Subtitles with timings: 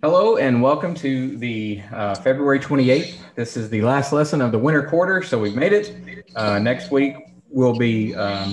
[0.00, 3.16] Hello and welcome to the uh, February 28th.
[3.34, 6.24] This is the last lesson of the winter quarter, so we've made it.
[6.36, 7.16] Uh, next week
[7.48, 8.52] we'll be um,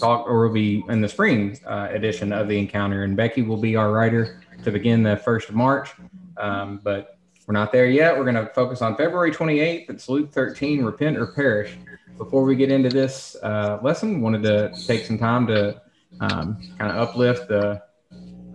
[0.00, 3.58] talk, or we'll be in the spring uh, edition of the encounter, and Becky will
[3.58, 5.90] be our writer to begin the first of March.
[6.36, 8.18] Um, but we're not there yet.
[8.18, 9.88] We're going to focus on February 28th.
[9.88, 11.78] It's Luke 13, repent or perish.
[12.18, 15.80] Before we get into this uh, lesson, wanted to take some time to
[16.18, 17.80] um, kind of uplift the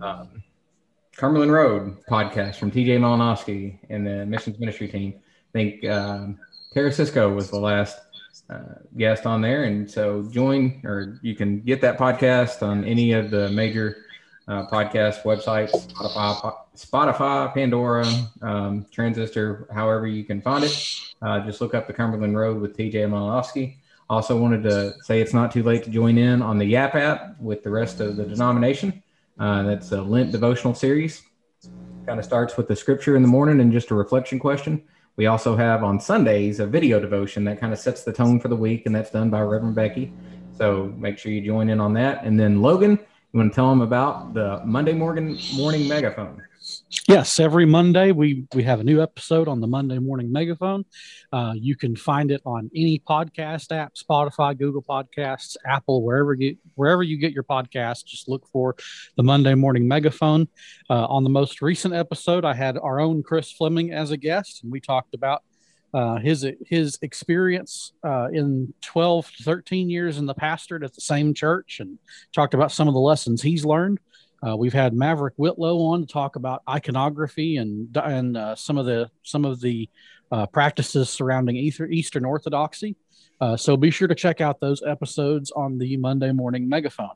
[0.02, 0.37] um,
[1.18, 5.14] Cumberland Road podcast from TJ Malinowski and the missions ministry team.
[5.18, 6.38] I think um,
[6.72, 7.98] Tara Cisco was the last
[8.48, 9.64] uh, guest on there.
[9.64, 14.04] And so join, or you can get that podcast on any of the major
[14.46, 18.06] uh, podcast websites, Spotify, Spotify Pandora,
[18.42, 21.00] um, Transistor, however you can find it.
[21.20, 23.78] Uh, just look up the Cumberland Road with TJ Malinowski.
[24.08, 27.40] Also wanted to say it's not too late to join in on the Yap app
[27.40, 29.02] with the rest of the denomination.
[29.38, 31.22] Uh, that's a Lent devotional series.
[32.06, 34.82] Kind of starts with the scripture in the morning and just a reflection question.
[35.16, 38.48] We also have on Sundays a video devotion that kind of sets the tone for
[38.48, 40.12] the week, and that's done by Reverend Becky.
[40.56, 42.24] So make sure you join in on that.
[42.24, 42.98] And then Logan,
[43.32, 46.42] you want to tell them about the Monday morning morning megaphone?
[47.08, 50.84] Yes, every Monday we we have a new episode on the Monday Morning Megaphone.
[51.32, 56.56] Uh, you can find it on any podcast app, Spotify, Google Podcasts, Apple, wherever you
[56.74, 58.04] wherever you get your podcast.
[58.04, 58.76] Just look for
[59.16, 60.48] the Monday Morning Megaphone.
[60.90, 64.62] Uh, on the most recent episode, I had our own Chris Fleming as a guest,
[64.62, 65.42] and we talked about
[65.94, 71.00] uh, his his experience uh, in 12 to 13 years in the pastorate at the
[71.00, 71.98] same church and
[72.34, 73.98] talked about some of the lessons he's learned
[74.46, 78.86] uh, we've had Maverick Whitlow on to talk about iconography and and uh, some of
[78.86, 79.88] the some of the
[80.30, 82.96] uh, practices surrounding Eastern Orthodoxy.
[83.40, 87.10] Uh, so be sure to check out those episodes on the Monday morning megaphone.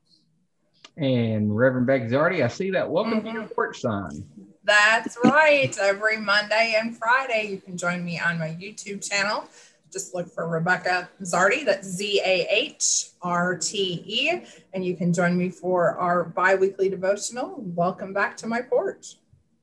[0.97, 3.29] And Reverend Becky Zahrte, I see that welcome mm-hmm.
[3.29, 4.25] to your porch sign.
[4.65, 5.77] That's right.
[5.79, 9.45] Every Monday and Friday, you can join me on my YouTube channel
[9.93, 11.65] just look for Rebecca Zahrte.
[11.65, 14.43] That's Z A H R T E.
[14.73, 17.57] And you can join me for our bi weekly devotional.
[17.59, 19.17] Welcome back to my porch.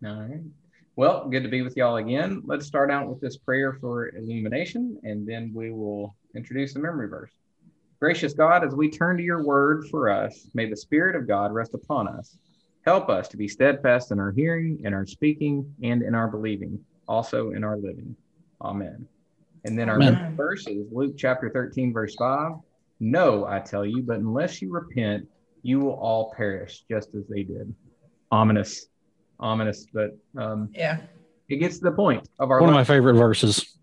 [0.05, 0.41] All right.
[0.95, 2.43] Well, good to be with y'all again.
[2.45, 7.07] Let's start out with this prayer for illumination, and then we will introduce the memory
[7.07, 7.31] verse.
[7.99, 11.53] Gracious God, as we turn to your word for us, may the Spirit of God
[11.53, 12.37] rest upon us.
[12.85, 16.79] Help us to be steadfast in our hearing, in our speaking, and in our believing,
[17.07, 18.15] also in our living.
[18.61, 19.07] Amen.
[19.65, 20.35] And then our Amen.
[20.35, 22.53] verse is Luke chapter 13, verse 5.
[22.99, 25.27] No, I tell you, but unless you repent,
[25.63, 27.73] you will all perish just as they did.
[28.31, 28.87] Ominous,
[29.39, 30.99] ominous, but um, yeah,
[31.47, 32.81] it gets to the point of our one life.
[32.81, 33.75] of my favorite verses.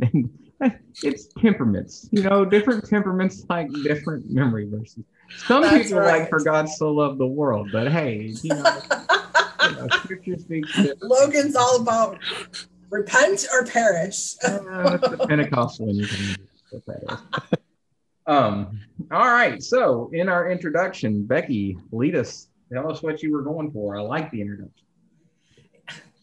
[1.02, 5.04] it's temperaments, you know, different temperaments like different memory verses.
[5.36, 6.20] Some That's people right.
[6.20, 8.80] like for God so loved the world, but hey, you know,
[9.64, 10.78] you know scripture speaks.
[11.00, 12.18] Logan's all about
[12.92, 14.34] repent or perish.
[14.44, 16.36] uh, the Pentecostal you can
[18.26, 18.80] um,
[19.10, 19.62] all right.
[19.62, 22.48] So, in our introduction, Becky, lead us.
[22.72, 23.98] Tell us what you were going for.
[23.98, 24.86] I like the introduction.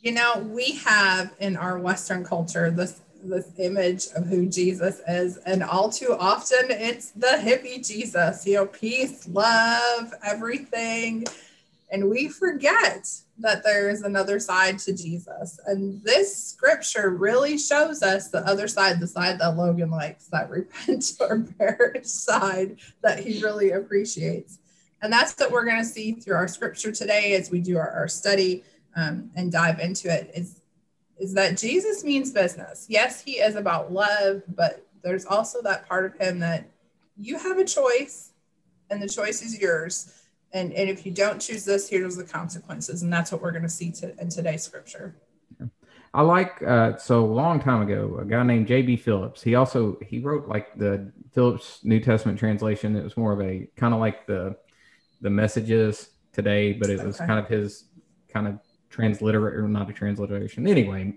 [0.01, 5.37] You know, we have in our Western culture this this image of who Jesus is,
[5.45, 8.47] and all too often it's the hippie Jesus.
[8.47, 11.25] You know, peace, love, everything
[11.91, 13.07] and we forget
[13.39, 15.59] that there's another side to Jesus.
[15.65, 20.49] And this scripture really shows us the other side, the side that Logan likes, that
[20.49, 24.59] repent or perish side that he really appreciates.
[25.01, 27.89] And that's what we're going to see through our scripture today as we do our,
[27.91, 28.63] our study
[28.95, 30.61] um, and dive into it is,
[31.17, 32.85] is that Jesus means business.
[32.89, 36.69] Yes, he is about love, but there's also that part of him that
[37.17, 38.31] you have a choice
[38.89, 40.18] and the choice is yours
[40.53, 43.03] and, and if you don't choose this, here's the consequences.
[43.03, 45.15] And that's what we're going to see to, in today's scripture.
[46.13, 48.97] I like uh, so a long time ago a guy named J.B.
[48.97, 49.43] Phillips.
[49.43, 52.95] He also he wrote like the Phillips New Testament translation.
[52.95, 54.57] It was more of a kind of like the
[55.21, 57.27] the messages today, but it was okay.
[57.27, 57.85] kind of his
[58.27, 58.59] kind of
[58.89, 60.67] transliterate or not a transliteration.
[60.67, 61.13] Anyway,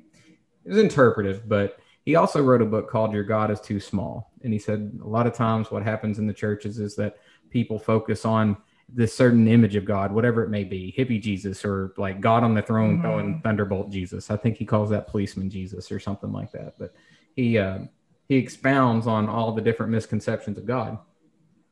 [0.64, 4.30] it was interpretive, but he also wrote a book called Your God is Too Small.
[4.42, 7.16] And he said a lot of times what happens in the churches is that
[7.48, 8.56] people focus on
[8.94, 12.54] this certain image of God, whatever it may be, hippie Jesus or like God on
[12.54, 13.02] the throne mm-hmm.
[13.02, 14.30] throwing thunderbolt Jesus.
[14.30, 16.74] I think he calls that policeman Jesus or something like that.
[16.78, 16.94] But
[17.34, 17.80] he uh,
[18.28, 20.98] he expounds on all the different misconceptions of God.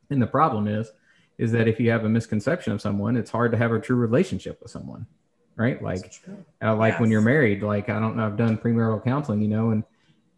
[0.09, 0.91] And the problem is,
[1.37, 3.95] is that if you have a misconception of someone, it's hard to have a true
[3.95, 5.05] relationship with someone,
[5.55, 5.81] right?
[5.81, 6.13] Like,
[6.61, 7.01] uh, like yes.
[7.01, 7.63] when you're married.
[7.63, 9.83] Like I don't know, I've done premarital counseling, you know, and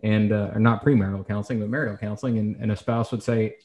[0.04, 3.56] and uh, or not premarital counseling, but marital counseling, and, and a spouse would say,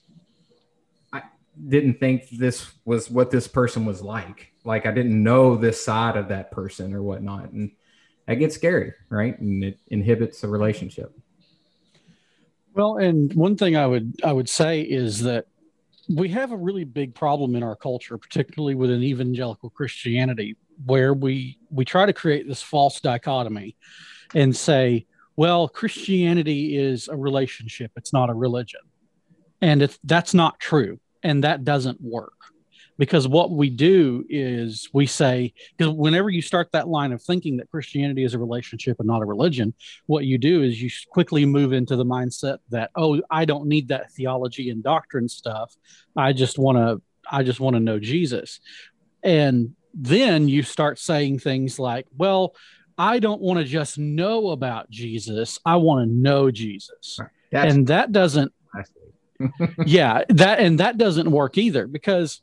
[1.66, 4.52] didn't think this was what this person was like.
[4.64, 7.50] Like I didn't know this side of that person or whatnot.
[7.50, 7.72] And
[8.26, 9.38] that gets scary, right?
[9.38, 11.18] And it inhibits the relationship.
[12.74, 15.46] Well, and one thing I would I would say is that
[16.08, 21.58] we have a really big problem in our culture, particularly within evangelical Christianity, where we
[21.70, 23.76] we try to create this false dichotomy
[24.34, 25.06] and say,
[25.36, 28.80] well, Christianity is a relationship, it's not a religion.
[29.60, 32.32] And that's not true, and that doesn't work.
[32.98, 37.56] Because what we do is we say because whenever you start that line of thinking
[37.58, 39.72] that christianity is a relationship and not a religion
[40.06, 43.86] what you do is you quickly move into the mindset that oh i don't need
[43.86, 45.76] that theology and doctrine stuff.
[46.16, 47.00] I just want to
[47.30, 48.58] i just want to know jesus
[49.22, 52.56] and then you start saying things like well
[52.96, 57.20] i don't want to just know about jesus i want to know jesus
[57.52, 58.52] and that doesn't
[59.86, 62.40] yeah that and that doesn't work either because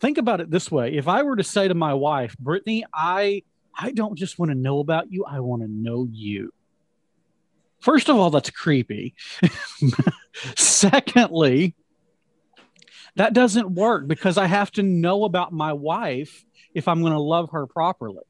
[0.00, 0.94] think about it this way.
[0.94, 3.42] If i were to say to my wife brittany i
[3.78, 6.52] i don't just want to know about you i want to know you.
[7.80, 9.14] First of all that's creepy.
[10.56, 11.74] Secondly
[13.16, 16.44] that doesn't work because i have to know about my wife
[16.74, 18.22] if i'm going to love her properly.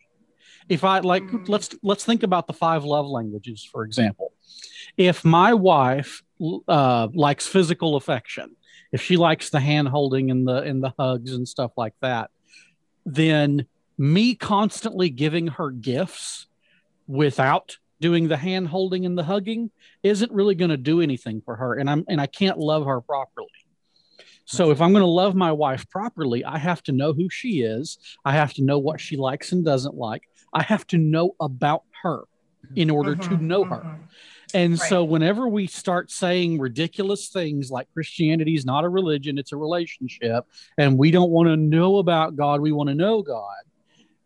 [0.68, 4.32] If i like let's let's think about the five love languages for example.
[4.96, 6.22] If my wife
[6.69, 8.56] uh, likes physical affection
[8.92, 12.31] if she likes the hand holding and the and the hugs and stuff like that,
[13.06, 13.66] then
[13.98, 16.46] me constantly giving her gifts
[17.06, 19.70] without doing the hand holding and the hugging
[20.02, 23.00] isn't really going to do anything for her and I'm and I can't love her
[23.00, 23.48] properly.
[24.46, 27.60] So if I'm going to love my wife properly, I have to know who she
[27.60, 27.98] is.
[28.25, 30.22] I have to know what she likes and doesn't like.
[30.52, 32.25] I have to know about her
[32.75, 34.00] in order to mm-hmm, know her.
[34.55, 34.88] And right.
[34.88, 39.56] so, whenever we start saying ridiculous things like Christianity is not a religion, it's a
[39.56, 40.47] relationship,
[40.79, 43.62] and we don't want to know about God, we want to know God,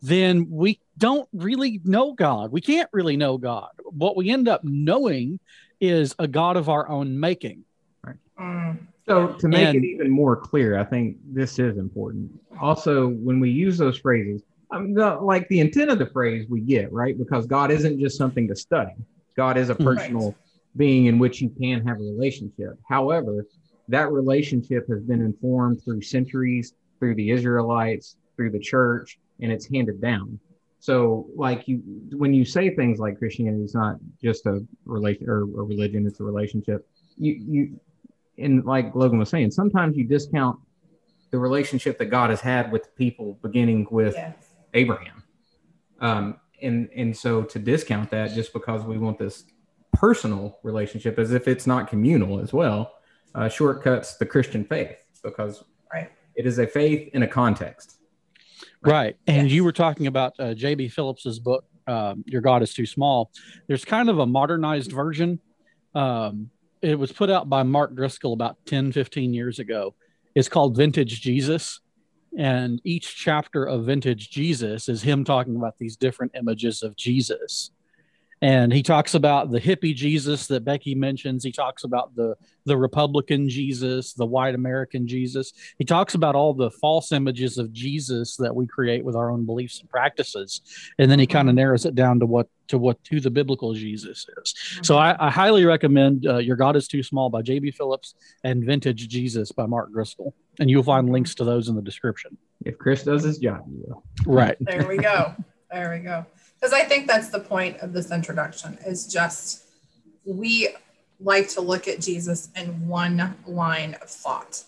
[0.02, 2.52] then we don't really know God.
[2.52, 3.70] We can't really know God.
[3.84, 5.40] What we end up knowing
[5.80, 7.64] is a God of our own making.
[8.02, 8.16] Right.
[8.38, 8.78] Mm.
[9.06, 12.30] So, to make and, it even more clear, I think this is important.
[12.60, 16.46] Also, when we use those phrases, I mean, the, like the intent of the phrase
[16.48, 17.16] we get, right?
[17.16, 18.94] Because God isn't just something to study.
[19.36, 19.84] God is a mm-hmm.
[19.84, 20.36] personal right.
[20.76, 22.78] being in which you can have a relationship.
[22.88, 23.46] However,
[23.88, 29.66] that relationship has been informed through centuries, through the Israelites, through the church, and it's
[29.68, 30.38] handed down.
[30.78, 31.82] So, like you,
[32.16, 36.20] when you say things like Christianity is not just a relation or a religion; it's
[36.20, 36.86] a relationship.
[37.16, 37.80] You, you,
[38.36, 40.58] and like Logan was saying, sometimes you discount
[41.30, 44.34] the relationship that God has had with people, beginning with yes.
[44.74, 45.22] Abraham.
[46.00, 49.44] Um, and and so to discount that just because we want this
[49.92, 52.94] personal relationship as if it's not communal as well
[53.34, 56.10] uh, shortcuts the christian faith because right.
[56.34, 57.98] it is a faith in a context
[58.82, 59.16] right, right.
[59.26, 59.54] and yes.
[59.54, 63.30] you were talking about uh, j.b phillips's book um, your god is too small
[63.66, 65.38] there's kind of a modernized version
[65.94, 66.50] um,
[66.82, 69.94] it was put out by mark driscoll about 10 15 years ago
[70.34, 71.80] it's called vintage jesus
[72.36, 77.70] and each chapter of vintage jesus is him talking about these different images of jesus
[78.42, 81.44] and he talks about the hippie Jesus that Becky mentions.
[81.44, 82.36] He talks about the
[82.66, 85.52] the Republican Jesus, the white American Jesus.
[85.78, 89.44] He talks about all the false images of Jesus that we create with our own
[89.44, 90.62] beliefs and practices,
[90.98, 91.58] and then he kind of mm-hmm.
[91.58, 94.54] narrows it down to what to what who the biblical Jesus is.
[94.54, 94.84] Mm-hmm.
[94.84, 97.72] So I, I, highly recommend uh, "Your God Is Too Small" by J.B.
[97.72, 101.14] Phillips and "Vintage Jesus" by Mark Driscoll, and you'll find mm-hmm.
[101.14, 102.36] links to those in the description.
[102.64, 104.04] If Chris does his job, you will.
[104.26, 105.34] Right there, we go.
[105.70, 106.24] There we go
[106.64, 109.64] because I think that's the point of this introduction is just
[110.24, 110.70] we
[111.20, 114.64] like to look at Jesus in one line of thought.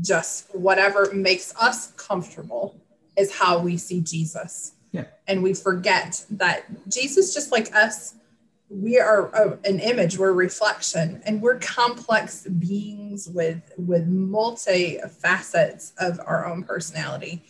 [0.00, 2.80] Just whatever makes us comfortable
[3.18, 4.72] is how we see Jesus.
[4.90, 5.04] Yeah.
[5.26, 8.14] And we forget that Jesus, just like us,
[8.70, 15.92] we are a, an image, we're reflection, and we're complex beings with with multi facets
[15.98, 17.42] of our own personality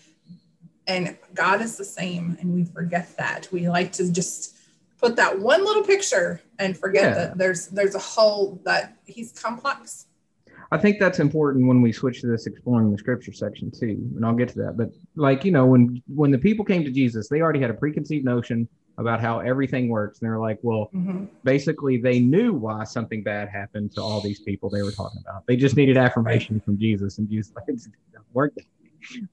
[0.88, 3.46] and God is the same, and we forget that.
[3.52, 4.56] We like to just
[4.98, 7.14] put that one little picture and forget yeah.
[7.14, 10.06] that there's there's a whole that He's complex.
[10.70, 14.24] I think that's important when we switch to this exploring the scripture section too, and
[14.24, 14.76] I'll get to that.
[14.76, 17.74] But like you know, when when the people came to Jesus, they already had a
[17.74, 18.66] preconceived notion
[18.96, 21.26] about how everything works, and they're like, well, mm-hmm.
[21.44, 25.46] basically, they knew why something bad happened to all these people they were talking about.
[25.46, 27.80] They just needed affirmation from Jesus, and Jesus like, it
[28.32, 28.58] worked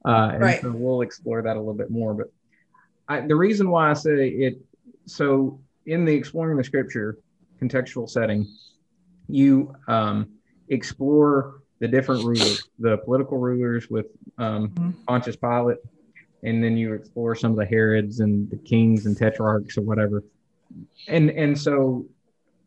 [0.06, 0.62] uh, and right.
[0.62, 2.14] so we'll explore that a little bit more.
[2.14, 2.32] But
[3.08, 4.60] I, the reason why I say it,
[5.06, 7.18] so in the exploring the scripture
[7.62, 8.48] contextual setting,
[9.28, 10.30] you um,
[10.70, 14.08] explore the different rulers, the political rulers with
[14.38, 14.92] um, mm-hmm.
[15.08, 15.78] Pontius Pilate,
[16.44, 20.24] and then you explore some of the Herods and the kings and tetrarchs or whatever.
[21.08, 22.06] and and so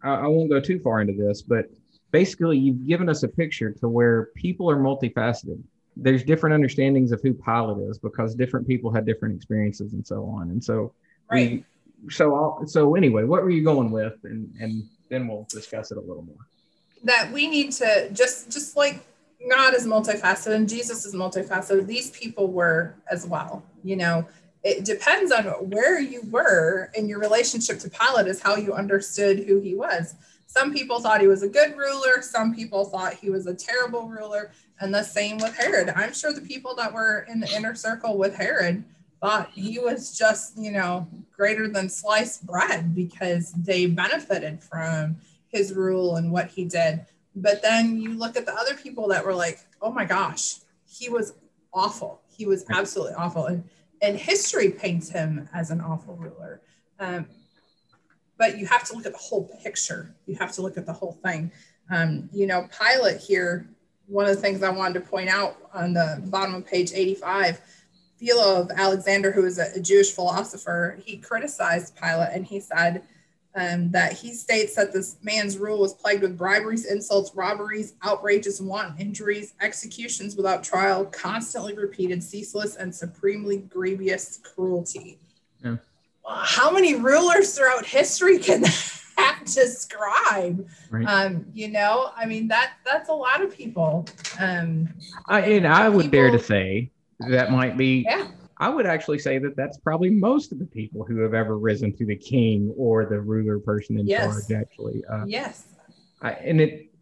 [0.02, 1.66] I, I won't go too far into this, but
[2.10, 5.62] basically you've given us a picture to where people are multifaceted.
[6.00, 10.24] There's different understandings of who Pilate is because different people had different experiences and so
[10.26, 10.50] on.
[10.50, 10.94] And so
[11.30, 11.64] Right.
[12.04, 14.14] we, so I'll, so anyway, what were you going with?
[14.24, 16.44] And and then we'll discuss it a little more.
[17.04, 19.04] that we need to just just like
[19.50, 21.86] God is multifaceted and Jesus is multifaceted.
[21.86, 23.62] These people were as well.
[23.84, 24.26] You know,
[24.64, 29.40] it depends on where you were in your relationship to Pilate is how you understood
[29.46, 30.14] who he was.
[30.48, 32.22] Some people thought he was a good ruler.
[32.22, 34.50] Some people thought he was a terrible ruler.
[34.80, 35.92] And the same with Herod.
[35.94, 38.82] I'm sure the people that were in the inner circle with Herod
[39.20, 45.74] thought he was just, you know, greater than sliced bread because they benefited from his
[45.74, 47.04] rule and what he did.
[47.36, 51.10] But then you look at the other people that were like, oh my gosh, he
[51.10, 51.34] was
[51.74, 52.22] awful.
[52.26, 53.46] He was absolutely awful.
[53.46, 53.64] And,
[54.00, 56.62] and history paints him as an awful ruler.
[56.98, 57.26] Um,
[58.38, 60.14] but you have to look at the whole picture.
[60.26, 61.50] You have to look at the whole thing.
[61.90, 63.68] Um, you know, Pilate here,
[64.06, 67.60] one of the things I wanted to point out on the bottom of page 85,
[68.16, 73.02] Philo of Alexander, who a, a Jewish philosopher, he criticized Pilate and he said,
[73.54, 78.60] um, that he states that this man's rule was plagued with briberies, insults, robberies, outrages,
[78.60, 85.18] wanton injuries, executions without trial, constantly repeated, ceaseless, and supremely grievous cruelty.
[85.64, 85.76] Yeah.
[86.28, 88.60] Well, How many rulers throughout history can
[89.16, 90.68] that describe?
[90.90, 91.06] Right.
[91.06, 94.06] Um, you know, I mean that that's a lot of people.
[94.38, 94.90] Um,
[95.26, 98.26] I, and I would dare to say that might be yeah,
[98.58, 101.96] I would actually say that that's probably most of the people who have ever risen
[101.96, 104.20] to the king or the ruler person in Yes.
[104.20, 104.52] charge.
[104.52, 105.64] Actually, uh, yes,
[106.20, 106.92] I, and it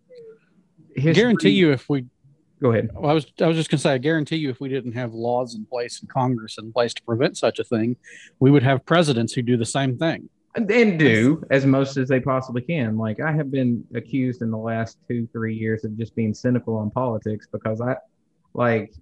[0.97, 2.07] I guarantee you, if we,
[2.61, 2.91] Go ahead.
[2.95, 4.93] well, I was, I was just going to say, I guarantee you, if we didn't
[4.93, 7.97] have laws in place and Congress in place to prevent such a thing,
[8.41, 10.29] we would have presidents who do the same thing.
[10.55, 12.97] And, and do as most as they possibly can.
[12.97, 16.77] Like I have been accused in the last two, three years of just being cynical
[16.77, 17.97] on politics because I,
[18.55, 18.95] like,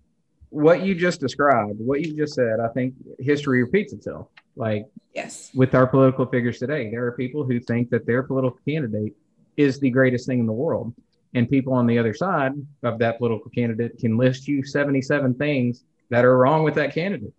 [0.50, 2.60] what you just described, what you just said.
[2.60, 4.28] I think history repeats itself.
[4.56, 6.90] Like yes, with our political figures today.
[6.90, 9.14] There are people who think that their political candidate
[9.56, 10.92] is the greatest thing in the world.
[11.34, 12.52] And people on the other side
[12.84, 17.32] of that political candidate can list you 77 things that are wrong with that candidate.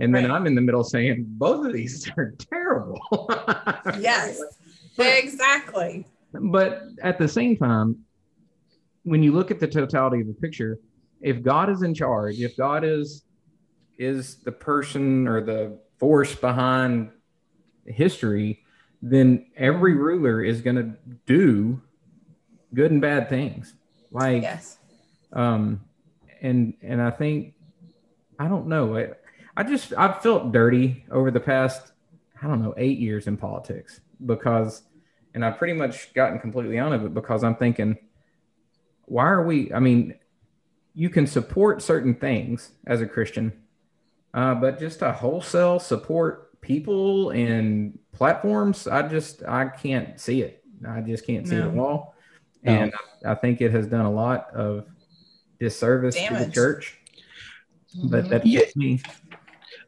[0.00, 0.32] And then Right.
[0.32, 3.00] I'm in the middle saying both of these are terrible.
[4.00, 4.40] yes,
[4.98, 6.06] exactly.
[6.32, 7.96] but at the same time,
[9.04, 10.78] when you look at the totality of the picture,
[11.20, 13.24] if God is in charge, if God is
[13.98, 17.10] is the person or the force behind
[17.86, 18.64] history,
[19.02, 20.90] then every ruler is going to
[21.26, 21.80] do
[22.74, 23.74] good and bad things.
[24.12, 24.78] Like Yes.
[25.32, 25.80] um
[26.42, 27.54] and and i think
[28.40, 29.08] i don't know i,
[29.56, 31.92] I just i've felt dirty over the past
[32.42, 34.82] i don't know eight years in politics because
[35.34, 37.96] and i've pretty much gotten completely out of it because i'm thinking
[39.04, 40.14] why are we i mean
[40.94, 43.52] you can support certain things as a christian
[44.34, 50.64] uh, but just to wholesale support people and platforms i just i can't see it
[50.88, 52.14] i just can't see it at all
[52.62, 52.72] No.
[52.72, 52.92] and
[53.26, 54.86] I think it has done a lot of
[55.58, 56.98] disservice to the church.
[58.04, 58.60] But that's Yeah.
[58.76, 59.00] me.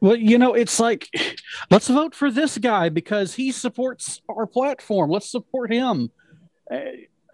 [0.01, 1.07] Well, you know, it's like,
[1.71, 5.09] let's vote for this guy because he supports our platform.
[5.09, 6.11] Let's support him.
[6.69, 6.79] Uh,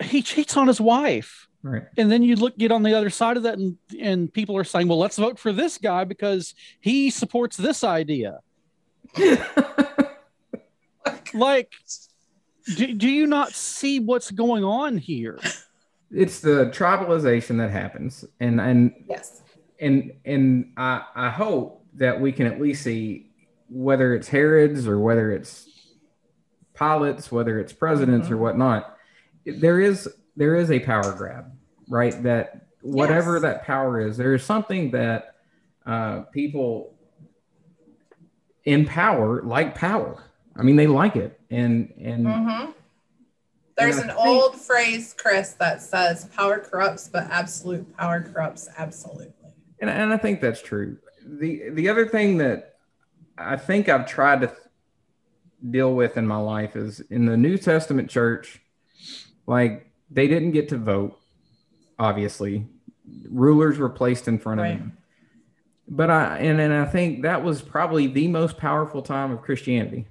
[0.03, 1.48] he cheats on his wife.
[1.63, 1.84] Right.
[1.98, 4.63] And then you look get on the other side of that, and, and people are
[4.63, 8.39] saying, well, let's vote for this guy because he supports this idea.
[11.34, 11.72] Like,
[12.75, 15.39] do, do you not see what's going on here?
[16.12, 18.25] it's the tribalization that happens.
[18.39, 19.42] And and Yes.
[19.80, 23.32] and and I I hope that we can at least see
[23.70, 25.68] whether it's Herod's or whether it's
[26.74, 28.39] Pilate's, whether it's presidents or Mhm.
[28.39, 28.98] whatnot,
[29.46, 31.51] there is there is a power grab,
[31.89, 32.24] right?
[32.24, 33.42] That whatever Yes.
[33.44, 35.36] that power is, there is something that
[35.86, 36.96] uh, people
[38.66, 40.24] in power like power.
[40.56, 42.72] I mean, they like it, and and hmm
[43.77, 49.34] There's an think- old phrase, Chris, that says power corrupts, but absolute power corrupts absolutely.
[49.82, 50.98] And, and I think that's true.
[51.25, 52.75] The the other thing that
[53.38, 54.60] I think I've tried to th-
[55.72, 58.60] deal with in my life is in the New Testament church,
[59.48, 61.18] like they didn't get to vote,
[61.98, 62.65] obviously.
[63.29, 64.98] Rulers were placed in front of them.
[65.88, 70.06] But I and, and I think that was probably the most powerful time of Christianity.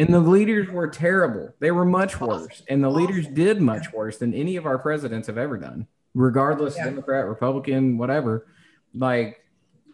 [0.00, 1.54] And the leaders were terrible.
[1.58, 2.62] They were much worse.
[2.68, 6.74] And the leaders did much worse than any of our presidents have ever done, regardless,
[6.76, 6.84] Yeah.
[6.86, 8.46] Democrat, Republican, whatever.
[8.94, 9.44] Like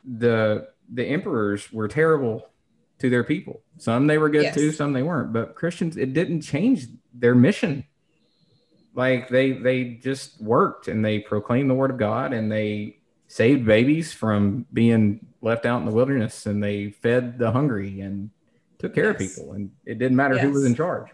[0.05, 2.49] the the emperors were terrible
[3.01, 3.63] to their people.
[3.79, 4.55] Some they were good Yes.
[4.55, 5.33] to, some they weren't.
[5.33, 7.85] But Christians, it didn't change their mission.
[8.95, 13.67] Like they they just worked and they proclaimed the word of God and they saved
[13.67, 18.31] babies from being left out in the wilderness and they fed the hungry and
[18.79, 21.09] took care of people and it didn't matter who was in charge.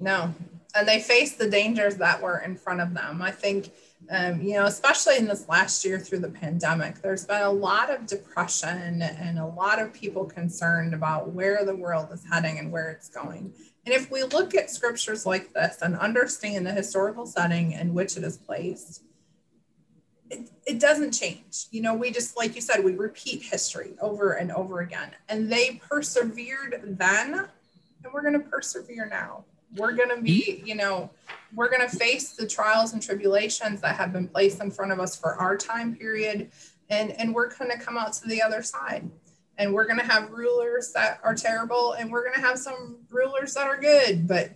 [0.00, 0.34] No.
[0.74, 3.20] And they faced the dangers that were in front of them.
[3.20, 3.70] I think,
[4.10, 7.90] um, you know, especially in this last year through the pandemic, there's been a lot
[7.90, 12.72] of depression and a lot of people concerned about where the world is heading and
[12.72, 13.52] where it's going.
[13.84, 18.16] And if we look at scriptures like this and understand the historical setting in which
[18.16, 19.02] it is placed,
[20.32, 21.66] it, it doesn't change.
[21.70, 25.10] You know, we just, like you said, we repeat history over and over again.
[25.28, 27.46] And they persevered then,
[28.02, 29.44] and we're going to persevere now.
[29.76, 31.10] We're going to be, you know,
[31.54, 35.00] we're going to face the trials and tribulations that have been placed in front of
[35.00, 36.50] us for our time period.
[36.90, 39.08] And, and we're going to come out to the other side.
[39.58, 42.96] And we're going to have rulers that are terrible, and we're going to have some
[43.10, 44.26] rulers that are good.
[44.26, 44.52] But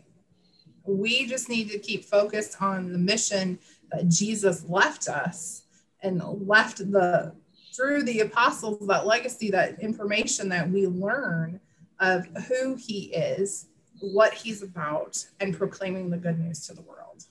[0.84, 3.58] we just need to keep focused on the mission
[3.92, 5.65] that Jesus left us
[6.02, 7.34] and left the
[7.74, 11.60] through the apostles that legacy that information that we learn
[12.00, 13.68] of who he is
[14.00, 17.24] what he's about and proclaiming the good news to the world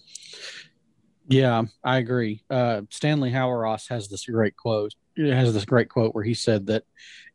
[1.27, 2.43] Yeah, I agree.
[2.49, 4.93] Uh, Stanley Hauerwas has this great quote.
[5.15, 6.83] It has this great quote where he said that,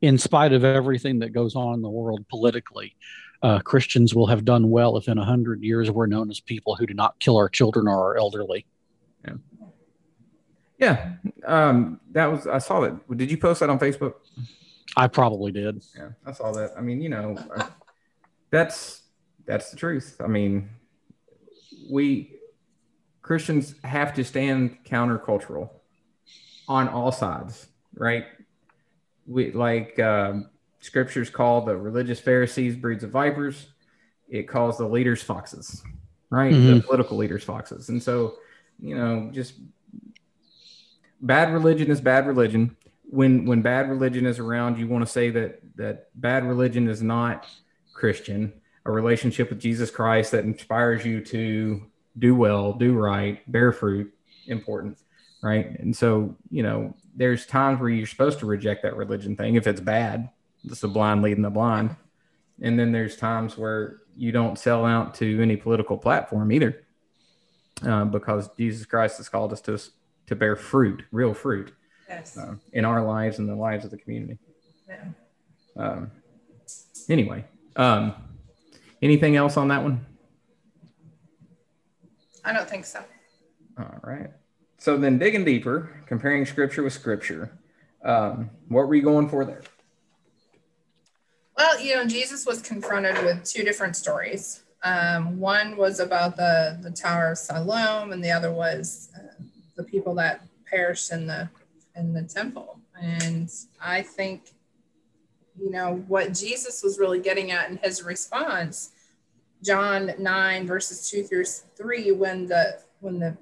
[0.01, 2.95] in spite of everything that goes on in the world politically,
[3.43, 6.77] uh, Christians will have done well if in a hundred years we're known as people
[6.77, 8.67] who do not kill our children or our elderly.
[9.25, 9.35] Yeah.
[10.81, 11.13] Yeah,
[11.45, 13.17] um, that was I saw that.
[13.17, 14.15] Did you post that on Facebook?
[14.97, 15.85] I probably did.
[15.97, 16.73] Yeah, I saw that.
[16.77, 17.37] I mean, you know,
[18.51, 19.03] that's
[19.47, 20.17] that's the truth.
[20.25, 20.71] I mean,
[21.91, 22.35] we
[23.23, 25.69] Christians have to stand countercultural
[26.67, 28.25] on all sides, right?
[29.27, 30.49] We like um,
[30.81, 33.67] scriptures call the religious Pharisees breeds of vipers.
[34.31, 35.83] It calls the leaders foxes,
[36.31, 36.53] right?
[36.53, 36.85] The Mhm.
[36.87, 38.37] political leaders foxes, and so
[38.83, 39.55] you know, just
[41.21, 42.77] bad religion is bad religion.
[43.05, 47.03] When when bad religion is around you want to say that that bad religion is
[47.03, 47.47] not
[47.93, 48.53] christian.
[48.87, 51.83] A relationship with jesus christ that inspires you to
[52.19, 54.13] do well do right bear fruit
[54.47, 54.99] important
[55.43, 55.79] right?
[55.79, 59.67] And so you know there's times where you're supposed to reject that religion thing if
[59.67, 60.31] it's bad
[60.65, 61.97] it's the blind leading the blind.
[62.61, 66.85] And then there's times where you don't sell out to any political platform either
[67.87, 69.79] uh, because jesus christ has called us to
[70.31, 71.73] to bear fruit real fruit
[72.09, 74.39] yes uh, in our lives and the lives of the community.
[74.89, 75.05] yeah.
[75.77, 76.11] Um,
[77.09, 77.45] anyway,
[77.77, 78.15] um,
[79.03, 80.07] anything else on that one?
[82.45, 83.05] i don't think so
[83.79, 84.31] All right.
[84.79, 87.53] So then digging deeper, comparing scripture with scripture,
[88.03, 89.63] um, what were you going for there?
[91.57, 94.63] Well, you know, Jesus was confronted with two different stories.
[94.83, 99.30] Um, one was about the the Tower of Siloam, and the other was uh,
[99.81, 101.49] the people that perished in the
[101.97, 102.79] in the temple.
[103.01, 104.51] And I think,
[105.59, 108.91] you know, what Jesus was really getting at in his response,
[109.63, 111.45] John nine verses two through
[111.77, 113.37] three, when the when the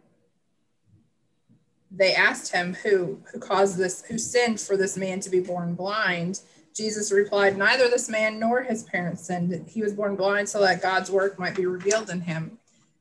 [1.90, 5.74] they asked him who who caused this, who sinned for this man to be born
[5.74, 6.40] blind
[6.78, 9.66] Jesus replied, Neither this man nor his parents sinned.
[9.68, 12.56] He was born blind so that God's work might be revealed in him.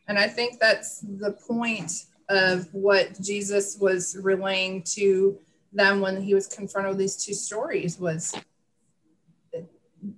[0.08, 5.38] And I think that's the point of what Jesus was relaying to
[5.74, 8.34] them when he was confronted with these two stories was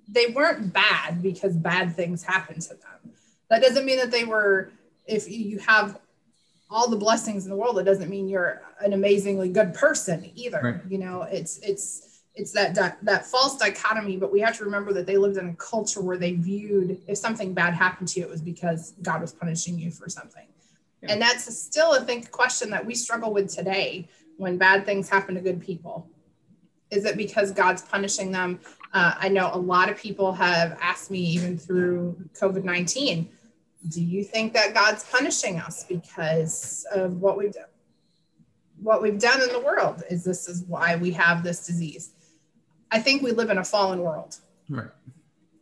[0.08, 3.14] they weren't bad because bad things happened to them.
[3.50, 4.72] That doesn't mean that they were,
[5.06, 6.00] if you have
[6.70, 10.60] all the blessings in the world, it doesn't mean you're an amazingly good person either.
[10.62, 10.82] Right.
[10.88, 14.94] You know, it's it's it's that di- that false dichotomy but we have to remember
[14.94, 18.26] that they lived in a culture where they viewed if something bad happened to you
[18.26, 20.48] it was because god was punishing you for something
[21.02, 21.14] Yeah.
[21.14, 24.08] and that's still i think a question that we struggle with today
[24.38, 26.10] when bad things happen to good people.
[26.92, 28.60] Is it because god's punishing them?
[28.94, 33.28] Uh, i know a lot of people have asked me even through covid-19
[33.90, 37.66] do you think that god's punishing us because of what we've done
[38.82, 40.04] what we've done in the world?
[40.10, 42.12] Is this is why we have this disease?
[42.92, 44.38] I think we live in a fallen world.
[44.70, 44.88] Right.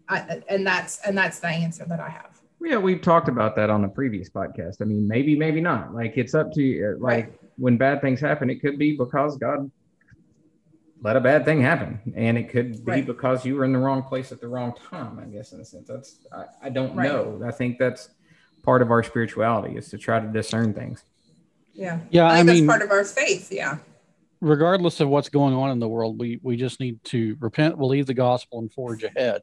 [0.10, 3.70] I, and that's and that's the answer that i have Yeah, we've talked about that
[3.70, 4.82] on the previous podcast.
[4.82, 5.93] I mean, maybe, maybe not.
[5.93, 6.98] Like it's up to you.
[7.00, 7.39] Like Right.
[7.58, 9.70] when bad things happen, it could be because God
[11.04, 13.06] let a bad thing happen, and it could be Right.
[13.06, 15.20] because you were in the wrong place at the wrong time.
[15.20, 17.08] I guess in a sense, that's I, I don't Right.
[17.08, 17.39] know.
[17.46, 18.10] I think that's
[18.63, 21.04] part of our spirituality is to try to discern things.
[21.74, 23.78] yeah Yeah, i I, mean, that's part of our faith yeah
[24.41, 28.06] regardless of what's going on in the world, we we just need to repent, believe
[28.06, 29.41] the gospel, and forge ahead.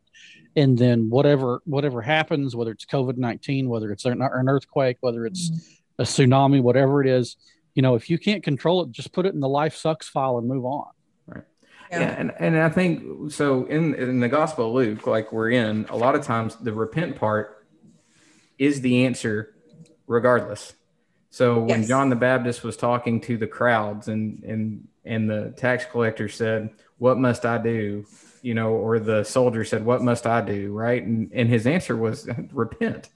[0.57, 5.27] And then whatever whatever happens, whether it's COVID nineteen, whether it's an, an earthquake, whether
[5.27, 6.03] it's mm-hmm.
[6.03, 7.37] a tsunami, whatever it is,
[7.75, 10.39] you know, if you can't control it, just put it in the life sucks file
[10.39, 10.87] and move on.
[11.27, 11.45] Right.
[11.91, 12.01] Yeah.
[12.01, 15.87] yeah, and, and I think so in in the Gospel of Luke, like we're in,
[15.89, 17.67] a lot of times the repent part
[18.59, 19.55] is the answer,
[20.07, 20.75] regardless.
[21.35, 21.89] So when yes.
[21.89, 26.71] John the Baptist was talking to the crowds and and and the tax collector said,
[26.99, 28.07] "What must I do?"
[28.41, 31.03] you know, or the soldier said, "What must I do?" right?
[31.03, 33.09] And and his answer was repent.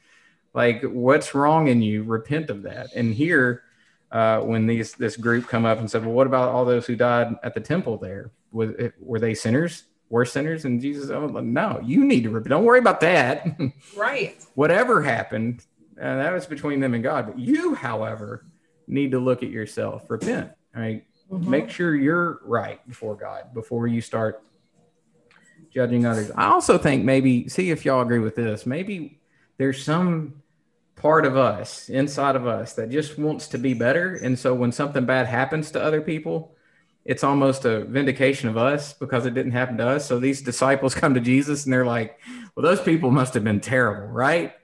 [0.52, 2.02] Like what's wrong in you?
[2.02, 2.88] Repent of that.
[2.96, 3.62] And here
[4.10, 6.96] uh, when these this group come up and said, "Well, what about all those who
[6.96, 8.32] died at the temple there?
[8.50, 9.84] Was, were they sinners?
[10.10, 12.50] Were sinners?" And Jesus, oh, no, you need to repent.
[12.50, 13.46] Don't worry about that.
[13.96, 14.44] Right.
[14.56, 15.64] Whatever happened,
[16.00, 17.26] uh, that was between them and God.
[17.26, 18.46] But you, however,
[18.86, 21.04] need to look at yourself, repent, right?
[21.30, 21.50] Mm-hmm.
[21.50, 24.42] Make sure you're right before God before you start
[25.72, 26.30] judging others.
[26.34, 29.20] I also think maybe, see if y'all agree with this, maybe
[29.58, 30.42] there's some
[30.96, 34.14] part of us inside of us that just wants to be better.
[34.16, 36.54] And so when something bad happens to other people,
[37.04, 40.06] it's almost a vindication of us because it didn't happen to us.
[40.06, 42.18] So these disciples come to Jesus and they're like,
[42.54, 44.54] well, those people must have been terrible, right?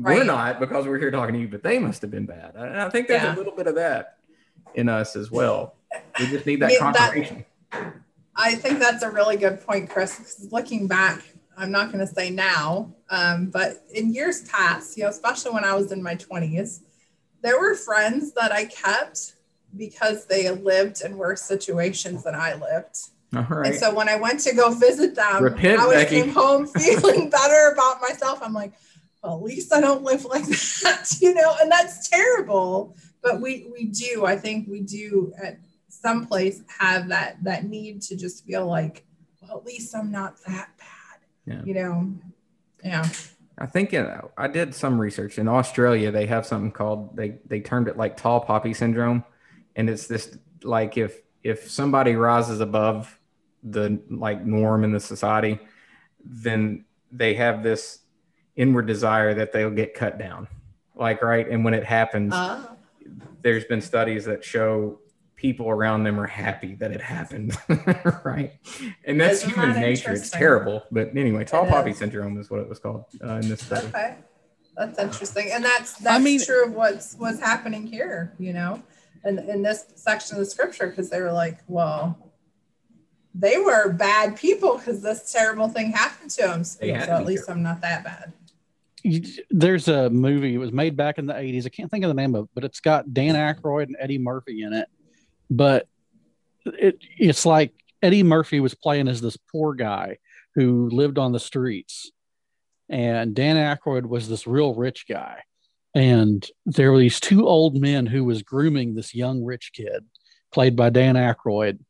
[0.00, 0.16] Right.
[0.16, 2.54] We're not because we're here talking to you, but they must have been bad.
[2.54, 3.34] And I think there's yeah.
[3.34, 4.16] a little bit of that
[4.74, 5.74] in us as well.
[6.18, 7.44] We just need that I mean, confirmation.
[7.72, 7.94] That,
[8.34, 10.46] I think that's a really good point, Chris.
[10.50, 11.22] Looking back,
[11.54, 15.64] I'm not going to say now, um, but in years past, you know, especially when
[15.64, 16.80] I was in my 20s,
[17.42, 19.34] there were friends that I kept
[19.76, 22.96] because they lived in worse situations than I lived.
[23.34, 23.70] All right.
[23.70, 27.30] And so when I went to go visit them, Repent, I was came home feeling
[27.30, 28.40] better about myself.
[28.42, 28.72] I'm like,
[29.22, 32.96] well, at least I don't live like that, you know, and that's terrible.
[33.22, 38.02] But we we do, I think we do at some place have that that need
[38.02, 39.04] to just feel like,
[39.42, 41.18] well, at least I'm not that bad.
[41.46, 41.62] Yeah.
[41.64, 42.14] You know.
[42.82, 43.06] Yeah.
[43.58, 46.10] I think in, I did some research in Australia.
[46.10, 49.22] They have something called they they termed it like tall poppy syndrome,
[49.76, 53.18] and it's this like if if somebody rises above
[53.62, 55.58] the like norm in the society,
[56.24, 57.98] then they have this
[58.56, 60.48] inward desire that they'll get cut down.
[60.94, 61.48] Like, right.
[61.48, 62.66] And when it happens, uh.
[63.42, 64.98] there's been studies that show
[65.34, 67.56] people around them are happy that it happened.
[68.24, 68.52] right.
[69.06, 70.12] And that's Isn't human that nature.
[70.12, 70.82] It's terrible.
[70.90, 73.86] But anyway, tall poppy syndrome is what it was called uh, in this study.
[73.86, 74.16] Okay.
[74.76, 75.50] That's interesting.
[75.52, 78.82] And that's, that's I mean, true of what's, what's happening here, you know,
[79.24, 82.30] and in this section of the scripture, because they were like, well,
[83.34, 86.64] they were bad people because this terrible thing happened to them.
[86.64, 88.32] So, so at least I'm not that bad
[89.50, 90.54] there's a movie.
[90.54, 91.66] It was made back in the '80s.
[91.66, 93.60] I can't think of the name of it, but it's got Dan mm-hmm.
[93.60, 94.88] Aykroyd and Eddie Murphy in it.
[95.48, 95.86] But
[96.64, 100.18] it it's like Eddie Murphy was playing as this poor guy
[100.54, 102.10] who lived on the streets,
[102.88, 105.42] and Dan Aykroyd was this real rich guy.
[105.94, 110.04] And there were these two old men who was grooming this young rich kid,
[110.52, 111.80] played by Dan Aykroyd,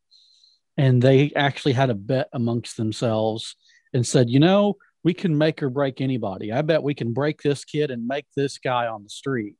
[0.78, 3.56] and they actually had a bet amongst themselves
[3.92, 6.52] and said, you know we can make or break anybody.
[6.52, 9.56] I bet we can break this kid and make this guy on the street.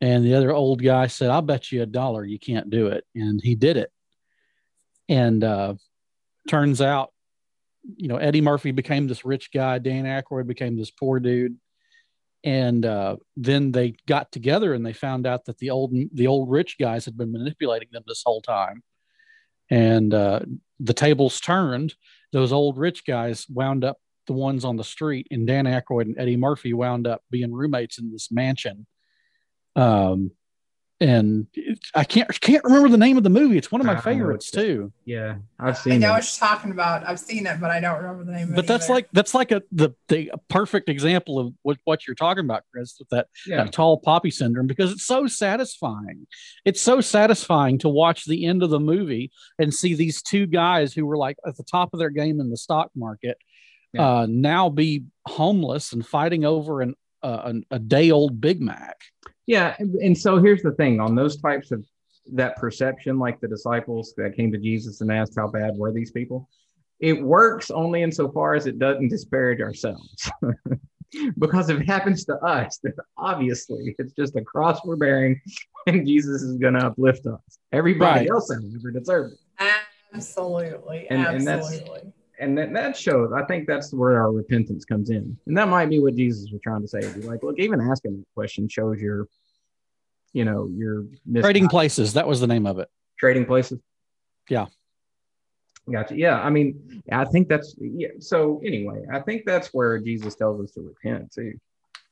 [0.00, 3.04] And the other old guy said, I'll bet you a dollar you can't do it.
[3.14, 3.90] And he did it.
[5.08, 5.74] And uh,
[6.48, 7.12] turns out,
[7.96, 9.78] you know, Eddie Murphy became this rich guy.
[9.78, 11.56] Dan Aykroyd became this poor dude.
[12.42, 16.50] And uh, then they got together and they found out that the old the old
[16.50, 18.82] rich guys had been manipulating them this whole time.
[19.68, 20.40] And uh,
[20.78, 21.94] the tables turned.
[22.32, 23.98] Those old rich guys wound up
[24.30, 27.98] the ones on the street, and Dan Aykroyd and Eddie Murphy wound up being roommates
[27.98, 28.86] in this mansion.
[29.74, 30.30] Um,
[31.00, 31.46] and
[31.94, 33.56] I can't can't remember the name of the movie.
[33.58, 34.92] It's one of my favorites too.
[35.04, 35.94] Yeah, I've seen.
[35.94, 36.18] I know it.
[36.18, 37.08] what you're talking about.
[37.08, 38.52] I've seen it, but I don't remember the name.
[38.54, 38.94] But that's either.
[38.94, 42.96] like that's like a the the perfect example of what what you're talking about, Chris,
[42.98, 43.64] with that, yeah.
[43.64, 46.26] that tall poppy syndrome, because it's so satisfying.
[46.64, 50.92] It's so satisfying to watch the end of the movie and see these two guys
[50.92, 53.38] who were like at the top of their game in the stock market
[53.92, 54.20] yeah.
[54.20, 58.96] uh, now be homeless and fighting over an, uh, a day old Big Mac.
[59.46, 59.76] Yeah.
[59.78, 61.84] And so here's the thing on those types of
[62.32, 66.12] that perception, like the disciples that came to Jesus and asked, How bad were these
[66.12, 66.48] people?
[67.00, 70.30] It works only insofar as it doesn't disparage ourselves.
[71.38, 75.40] because if it happens to us, then obviously it's just a cross we're bearing
[75.86, 77.40] and Jesus is going to uplift us.
[77.72, 78.30] Everybody right.
[78.30, 79.72] else, however, deserves it.
[80.14, 81.06] Absolutely.
[81.08, 82.00] And, Absolutely.
[82.00, 85.68] And and that, that shows i think that's where our repentance comes in and that
[85.68, 88.68] might be what jesus was trying to say be like look even asking that question
[88.68, 89.28] shows your
[90.32, 91.06] you know your
[91.40, 93.78] trading places that was the name of it trading places
[94.48, 94.66] Yeah.
[95.90, 96.16] Gotcha.
[96.16, 96.40] Yeah.
[96.40, 98.08] I mean, I think that's yeah.
[98.18, 101.54] So anyway, I think that's where Jesus tells us to repent too.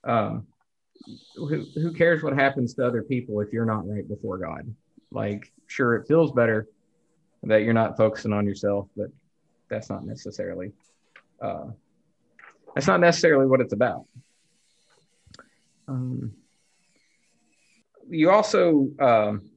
[0.05, 0.47] Um,
[1.37, 4.75] who, who cares what happens to other people if you're not right before God?
[5.11, 6.67] Like, sure, it feels better
[7.45, 9.09] that you're not focusing on yourself, but
[9.69, 10.73] that's not necessarily
[11.41, 11.67] uh,
[12.75, 14.05] that's not necessarily what it's about.
[15.87, 16.33] Um,
[18.09, 19.51] you also um,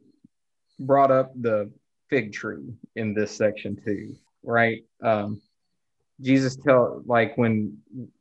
[0.80, 1.72] brought up the
[2.10, 4.84] fig tree in this section too, right?
[5.02, 5.42] Um,
[6.22, 7.78] Jesus tell like when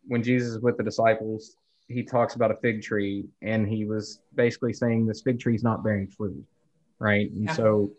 [0.07, 1.57] when Jesus is with the disciples,
[1.89, 5.63] he talks about a fig tree, and he was basically saying this fig tree is
[5.63, 6.45] not bearing fruit,
[6.99, 7.31] right?
[7.31, 7.53] And yeah.
[7.53, 7.93] so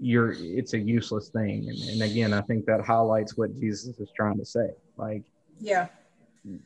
[0.00, 4.10] you're it's a useless thing, and, and again, I think that highlights what Jesus is
[4.16, 4.70] trying to say.
[4.96, 5.22] Like,
[5.60, 5.88] yeah,
[6.44, 6.58] you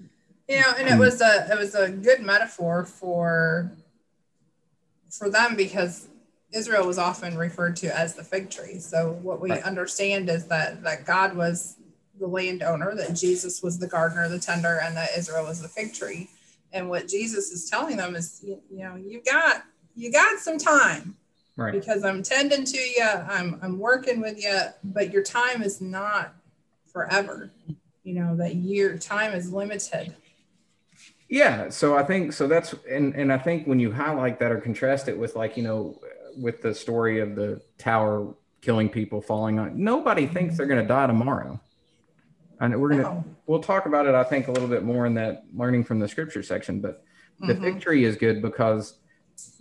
[0.49, 0.99] know, and it hmm.
[1.01, 3.73] was a it was a good metaphor for
[5.11, 6.09] for them because
[6.53, 8.79] Israel was often referred to as the fig tree.
[8.79, 9.63] So what we right.
[9.63, 11.77] understand is that that God was
[12.19, 15.93] the landowner, that Jesus was the gardener, the tender, and that Israel was the fig
[15.93, 16.31] tree.
[16.73, 19.65] And what Jesus is telling them is, you, you know, you got
[19.97, 21.17] you got some time,
[21.57, 21.73] right?
[21.73, 26.35] Because I'm tending to you, I'm I'm working with you, but your time is not
[26.93, 27.51] forever.
[28.03, 30.15] You know that year time is limited.
[31.29, 32.47] Yeah, so I think so.
[32.47, 35.63] That's and and I think when you highlight that or contrast it with like you
[35.63, 35.99] know
[36.37, 40.89] with the story of the tower killing people falling on nobody thinks they're going to
[40.89, 41.61] die tomorrow
[42.61, 43.25] and we're going to no.
[43.47, 46.09] we'll talk about it i think a little bit more in that learning from the
[46.09, 47.05] scripture section but
[47.41, 47.63] the mm-hmm.
[47.63, 48.95] fig tree is good because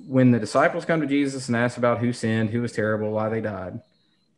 [0.07, 3.29] when the disciples come to jesus and ask about who sinned who was terrible why
[3.29, 3.79] they died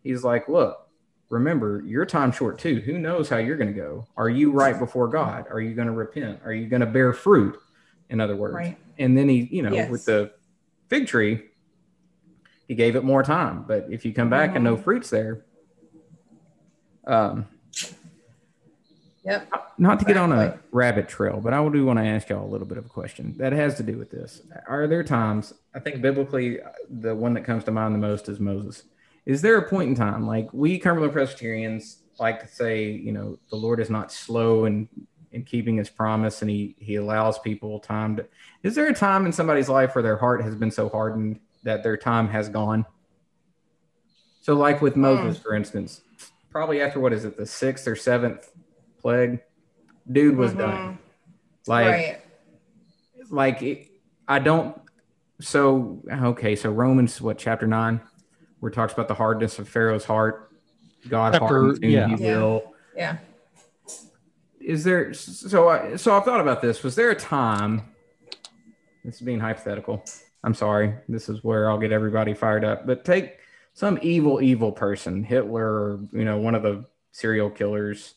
[0.03, 0.87] he's like look
[1.29, 4.79] remember your time's short too who knows how you're going to go are you right
[4.79, 7.57] before god are you going to repent are you going to bear fruit
[8.09, 8.77] in other words right.
[8.99, 9.89] and then he you know yes.
[9.89, 10.31] with the
[10.89, 11.43] fig tree
[12.67, 13.63] he gave it more time.
[13.67, 14.55] But if you come back mm-hmm.
[14.57, 14.83] and no mm-hmm.
[14.83, 15.45] fruits there,
[17.05, 17.47] um,
[19.25, 19.73] Yep.
[19.77, 22.51] Not to get on a rabbit trail, but I do want to ask y'all a
[22.51, 24.41] little bit of a question that has to do with this.
[24.67, 26.59] Are there times, I think biblically,
[26.89, 28.83] the one that comes to mind the most is Moses.
[29.25, 33.39] Is there a point in time, like we Cumberland Presbyterians like to say, you know,
[33.49, 34.87] the Lord is not slow in,
[35.31, 38.27] in keeping his promise and he, he allows people time to.
[38.61, 41.83] Is there a time in somebody's life where their heart has been so hardened that
[41.83, 42.85] their time has gone.
[44.39, 45.43] So, like with Moses, mm.
[45.43, 46.01] for instance,
[46.49, 48.49] probably after what is it, the sixth or seventh
[49.05, 49.39] plague,
[50.11, 50.59] dude was mm-hmm.
[50.59, 50.99] done.
[51.67, 52.21] Like, right.
[53.29, 53.87] like it,
[54.27, 54.79] I don't.
[55.41, 58.01] So okay, so Romans what chapter nine,
[58.59, 60.51] where it talks about the hardness of Pharaoh's heart.
[61.07, 62.07] God Chapter, hardens whom yeah.
[62.07, 62.37] he yeah.
[62.37, 62.73] will.
[62.95, 63.17] Yeah.
[64.59, 66.81] Is there so I so I've thought about this.
[66.81, 67.83] Was there a time?
[69.03, 70.03] This is being hypothetical
[70.45, 72.85] I'm sorry, this is where I'll get everybody fired up.
[72.85, 73.39] But take
[73.73, 78.13] some evil, evil person, Hitler, or you know, one of the serial killers,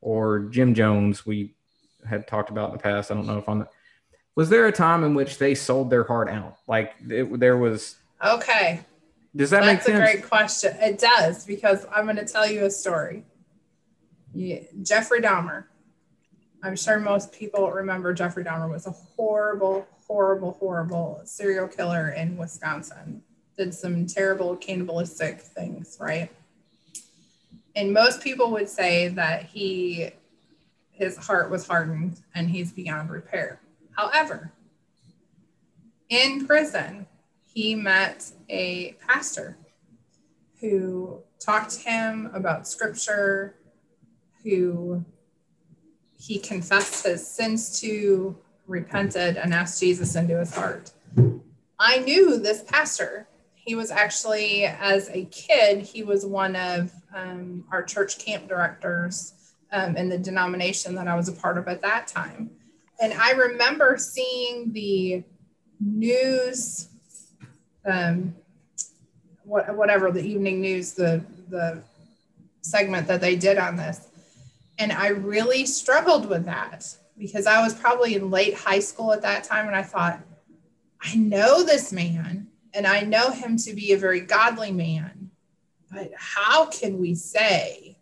[0.00, 1.26] or Jim Jones.
[1.26, 1.54] We
[2.08, 3.10] had talked about in the past.
[3.10, 3.68] I don't know if on the
[4.36, 6.58] was there a time in which they sold their heart out?
[6.68, 7.96] Like it, there was.
[8.24, 8.80] Okay.
[9.34, 9.98] Does that That's make sense?
[9.98, 10.76] That's a great question.
[10.80, 13.24] It does because I'm going to tell you a story.
[14.34, 15.64] Yeah, Jeffrey Dahmer.
[16.62, 22.36] I'm sure most people remember Jeffrey Dahmer was a horrible, horrible, horrible serial killer in
[22.36, 23.22] Wisconsin.
[23.56, 26.30] Did some terrible cannibalistic things, right?
[27.76, 30.10] And most people would say that he
[30.92, 33.60] his heart was hardened and he's beyond repair.
[33.92, 34.50] However,
[36.08, 37.06] in prison,
[37.44, 39.58] he met a pastor
[40.58, 43.56] who talked to him about scripture,
[44.42, 45.04] who
[46.18, 50.92] he confessed his sins to, repented, and asked Jesus into his heart.
[51.78, 53.28] I knew this pastor.
[53.66, 59.34] He was actually, as a kid, he was one of um, our church camp directors
[59.72, 62.50] um, in the denomination that I was a part of at that time.
[63.00, 65.24] And I remember seeing the
[65.80, 66.88] news,
[67.84, 68.36] um,
[69.42, 71.82] what, whatever the evening news, the the
[72.62, 74.08] segment that they did on this,
[74.78, 79.22] and I really struggled with that because I was probably in late high school at
[79.22, 79.66] that time.
[79.66, 80.20] And I thought,
[81.02, 82.45] I know this man
[82.76, 85.30] and I know him to be a very godly man.
[85.90, 87.96] But how can we say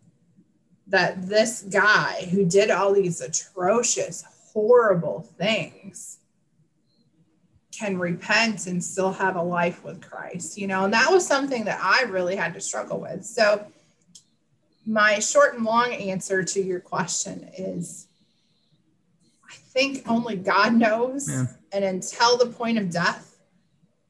[0.87, 6.17] that this guy who did all these atrocious, horrible things
[7.71, 10.57] can repent and still have a life with Christ?
[10.57, 13.23] You know, and that was something that I really had to struggle with.
[13.23, 13.65] So,
[14.85, 18.07] my short and long answer to your question is
[19.49, 21.29] I think only God knows.
[21.29, 21.45] Yeah.
[21.71, 23.34] And until the point of death,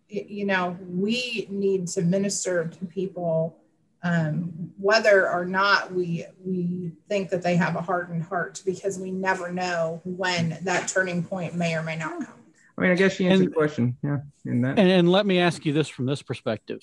[0.07, 3.57] you know, we need to minister to people
[4.03, 9.09] um, whether or not we we think that they have a hardened heart, because we
[9.09, 12.35] never know when that turning point may or may not come.
[12.77, 13.97] I mean, I guess you answered And- the question.
[14.03, 14.77] Yeah, in that.
[14.77, 16.81] And, and let me ask you this from this perspective: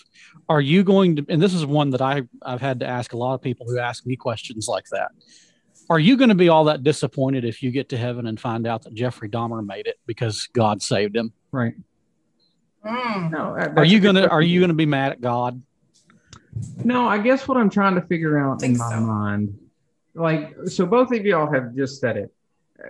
[0.49, 1.27] Are you going to?
[1.29, 3.79] And this is one that I I've had to ask a lot of people who
[3.79, 5.13] ask me questions like that.
[5.91, 8.67] Are you going to be all that disappointed if you get to heaven and find
[8.67, 11.33] out that Jeffrey Dahmer made it because God saved him?
[11.53, 11.75] right.
[12.85, 13.31] Mm.
[13.31, 13.55] No.
[13.77, 15.63] Are you gonna Are you gonna be mad at God?
[16.85, 19.01] No, I guess what I'm trying to figure out in my so.
[19.01, 19.59] mind,
[20.15, 22.35] like, so both of y'all have just said it.
[22.79, 22.89] Uh,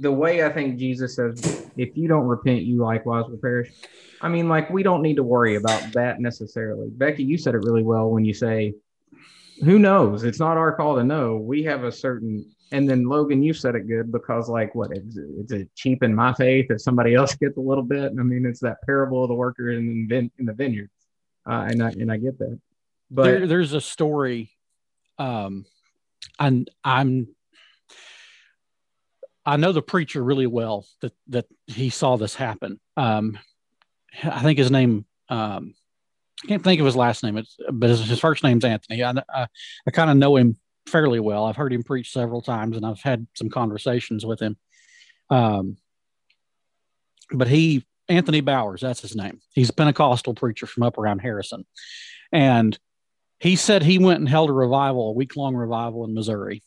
[0.00, 3.70] The way I think Jesus says, if you don't repent, you likewise will perish.
[4.20, 6.88] I mean, like, we don't need to worry about that necessarily.
[6.90, 8.74] Becky, you said it really well when you say,
[9.62, 10.24] who knows?
[10.24, 11.36] It's not our call to know.
[11.36, 15.16] We have a certain, and then Logan, you said it good because, like, what is
[15.16, 18.12] it, is it cheapen my faith if somebody else gets a little bit?
[18.18, 20.90] I mean, it's that parable of the worker in the, in the vineyard.
[21.48, 22.58] Uh, and I, and I get that.
[23.10, 24.50] But there, there's a story
[25.18, 25.64] um
[26.38, 27.28] and i'm
[29.46, 33.38] i know the preacher really well that that he saw this happen um
[34.24, 35.74] i think his name um
[36.42, 39.12] i can't think of his last name it's, but his, his first name's anthony i,
[39.32, 39.46] I,
[39.86, 41.44] I kind of know him fairly well.
[41.44, 44.56] I've heard him preach several times and i've had some conversations with him.
[45.30, 45.76] Um
[47.32, 49.40] but he anthony bowers that's his name.
[49.54, 51.64] He's a pentecostal preacher from up around harrison.
[52.32, 52.78] And
[53.38, 56.62] he said he went and held a revival, a week long revival in Missouri.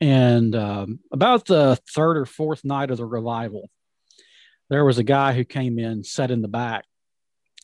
[0.00, 3.70] And um, about the third or fourth night of the revival,
[4.68, 6.84] there was a guy who came in, sat in the back,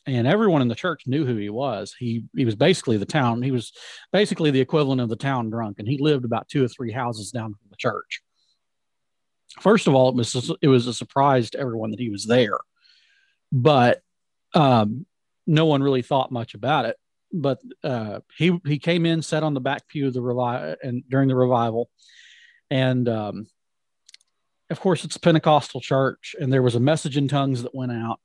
[0.05, 1.95] and everyone in the church knew who he was.
[1.97, 3.41] He he was basically the town.
[3.41, 3.71] He was
[4.11, 7.31] basically the equivalent of the town drunk, and he lived about two or three houses
[7.31, 8.21] down from the church.
[9.61, 12.57] First of all, it was it was a surprise to everyone that he was there,
[13.51, 14.01] but
[14.53, 15.05] um,
[15.47, 16.97] no one really thought much about it
[17.33, 21.03] but uh, he he came in, sat on the back pew of the revival, and
[21.09, 21.89] during the revival,
[22.69, 23.47] and um,
[24.69, 27.91] of course it's a Pentecostal church, and there was a message in tongues that went
[27.91, 28.19] out,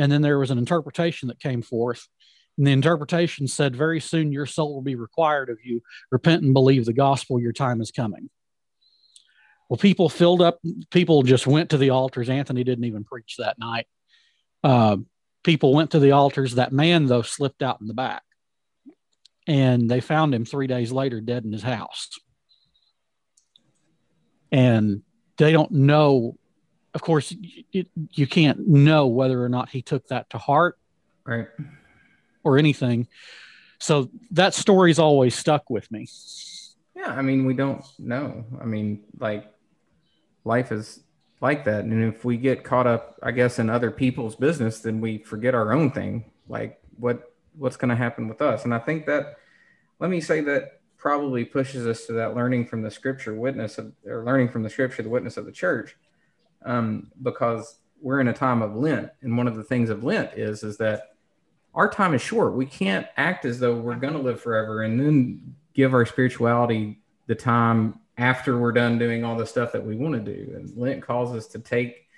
[0.00, 2.08] and then there was an interpretation that came forth,
[2.56, 5.82] and the interpretation said, "Very soon your soul will be required of you.
[6.10, 7.40] Repent and believe the gospel.
[7.40, 8.30] Your time is coming."
[9.68, 10.58] Well, people filled up.
[10.90, 12.28] People just went to the altars.
[12.28, 13.86] Anthony didn't even preach that night.
[14.64, 14.96] Uh,
[15.44, 16.56] people went to the altars.
[16.56, 18.24] That man, though, slipped out in the back
[19.46, 22.08] and they found him three days later dead in his house.
[24.52, 25.02] And
[25.38, 26.36] they don't know,
[26.94, 27.34] of course,
[27.72, 30.78] you, you can't know whether or not he took that to heart
[31.24, 31.46] right.
[32.42, 33.06] or anything.
[33.78, 36.08] So that story's always stuck with me.
[36.94, 38.44] Yeah, I mean, we don't know.
[38.60, 39.46] I mean, like,
[40.44, 41.02] life is
[41.40, 41.84] like that.
[41.84, 45.54] And if we get caught up, I guess, in other people's business, then we forget
[45.54, 46.24] our own thing.
[46.48, 48.64] Like, what what's going to happen with us?
[48.64, 49.36] And I think that,
[49.98, 53.92] let me say that probably pushes us to that learning from the scripture witness of,
[54.06, 55.96] or learning from the scripture, the witness of the church,
[56.64, 60.32] um, because we're in a time of Lent, and one of the things of Lent
[60.34, 61.14] is is that
[61.74, 62.54] our time is short.
[62.54, 67.00] We can't act as though we're going to live forever and then give our spirituality
[67.26, 70.52] the time after we're done doing all the stuff that we want to do.
[70.54, 72.08] And Lent calls us to take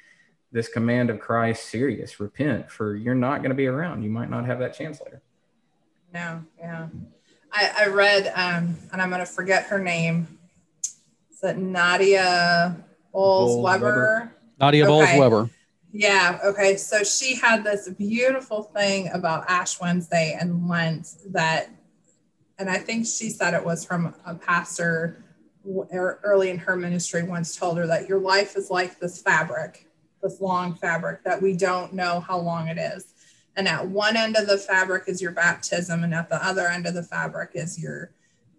[0.51, 2.19] this command of Christ serious.
[2.19, 4.03] Repent, for you're not going to be around.
[4.03, 5.23] You might not have that chance later.
[6.13, 6.89] No, yeah.
[7.53, 10.39] I, I read, um, and I'm going to forget her name.
[11.31, 12.77] Is it Nadia
[13.15, 13.87] Bolz Bolz Weber?
[13.87, 14.37] Weber.
[14.59, 15.19] Nadia Bolz Okay.
[15.19, 15.51] Weber.
[15.93, 16.39] Yeah.
[16.45, 16.77] Okay.
[16.77, 21.69] So she had this beautiful thing about Ash Wednesday and Lent that,
[22.59, 25.25] and I think she said it was from a pastor
[25.93, 29.87] er- early in her ministry once told her that your life is like this fabric,
[30.23, 33.13] this long fabric that we don't know how long it is.
[33.57, 36.87] And at one end of the fabric is your baptism, and at the other end
[36.87, 38.13] of the fabric is your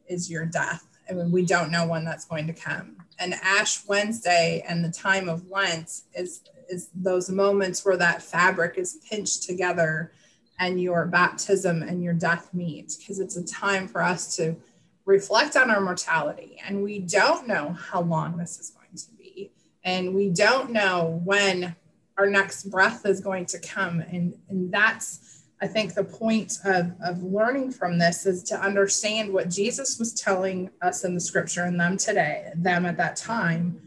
[0.08, 0.86] is your death.
[1.10, 2.98] I mean, we don't know when that's going to come.
[3.20, 8.78] And Ash Wednesday and the time of Lent is is those moments where that fabric
[8.78, 10.12] is pinched together
[10.60, 14.56] and your baptism and your death meet because it's a time for us to
[15.06, 16.58] reflect on our mortality.
[16.66, 19.52] And we don't know how long this is going to be.
[19.84, 21.76] And we don't know when
[22.18, 24.00] our next breath is going to come.
[24.00, 25.23] And and that's
[25.64, 30.14] i think the point of, of learning from this is to understand what jesus was
[30.14, 33.80] telling us in the scripture and them today them at that time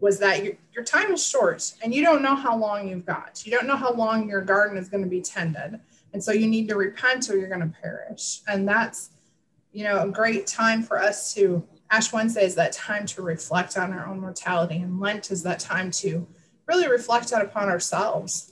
[0.00, 3.46] was that your, your time is short and you don't know how long you've got.
[3.46, 5.78] You don't know how long your garden is going to be tended.
[6.12, 8.40] And so you need to repent or you're going to perish.
[8.48, 9.10] And that's
[9.72, 13.76] you know a great time for us to ash wednesday is that time to reflect
[13.76, 16.26] on our own mortality and lent is that time to
[16.66, 18.51] really reflect out upon ourselves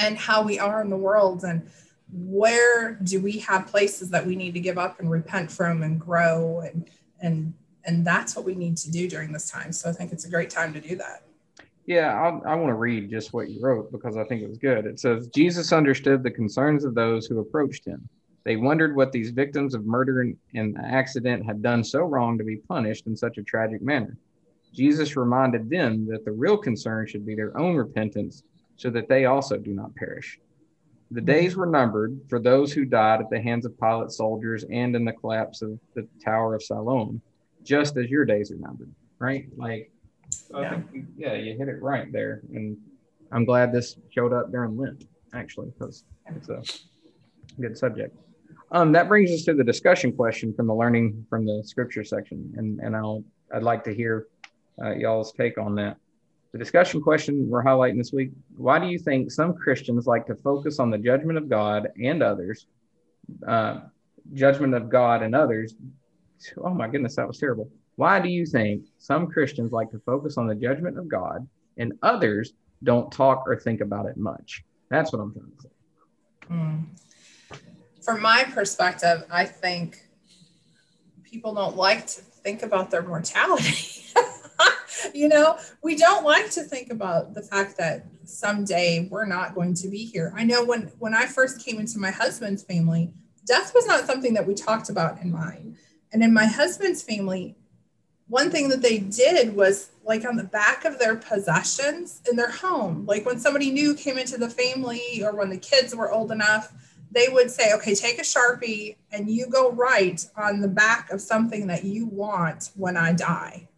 [0.00, 1.68] and how we are in the world and
[2.12, 6.00] where do we have places that we need to give up and repent from and
[6.00, 6.90] grow and
[7.20, 9.72] and and that's what we need to do during this time.
[9.72, 11.22] So i think it's a great time to do that.
[11.86, 14.58] Yeah I'll, i want to read just what you wrote because i think it was
[14.58, 14.86] good.
[14.86, 18.08] It says jesus understood the concerns of those who approached him.
[18.42, 22.56] They wondered what these victims of murder and accident had done so wrong to be
[22.56, 24.16] punished in such a tragic manner.
[24.72, 28.42] Jesus reminded them that the real concern should be their own repentance
[28.80, 30.38] so that they also do not perish
[31.10, 34.94] the days were numbered for those who died at the hands of Pilate's soldiers and
[34.94, 37.20] in the collapse of the Tower of Siloam,
[37.64, 39.48] just as your days are numbered, right?
[39.56, 39.90] Like,
[40.52, 40.80] yeah.
[40.92, 42.42] You, yeah, you hit it right there.
[42.54, 42.76] And
[43.32, 46.62] I'm glad this showed up during Lent, actually, because it's a
[47.60, 48.16] good subject.
[48.70, 52.54] Um, that brings us to the discussion question from the learning from the scripture section,
[52.56, 54.28] and and I'll I'd like to hear
[54.80, 55.96] uh, y'all's take on that.
[56.52, 60.34] The discussion question we're highlighting this week why do you think some Christians like to
[60.34, 62.66] focus on the judgment of God and others?
[63.46, 63.80] Uh,
[64.34, 65.74] judgment of God and others.
[66.58, 67.70] Oh my goodness, that was terrible.
[67.96, 71.46] Why do you think some Christians like to focus on the judgment of God
[71.76, 74.64] and others don't talk or think about it much?
[74.88, 75.68] That's what I'm trying to say.
[76.50, 76.84] Mm.
[78.02, 80.02] From my perspective, I think
[81.22, 84.02] people don't like to think about their mortality.
[85.14, 89.74] you know, we don't like to think about the fact that someday we're not going
[89.74, 90.32] to be here.
[90.36, 93.12] I know when when I first came into my husband's family,
[93.46, 95.76] death was not something that we talked about in mine.
[96.12, 97.56] And in my husband's family,
[98.28, 102.50] one thing that they did was like on the back of their possessions in their
[102.50, 106.30] home, like when somebody new came into the family or when the kids were old
[106.30, 106.72] enough,
[107.10, 111.20] they would say, okay, take a Sharpie and you go write on the back of
[111.20, 113.68] something that you want when I die.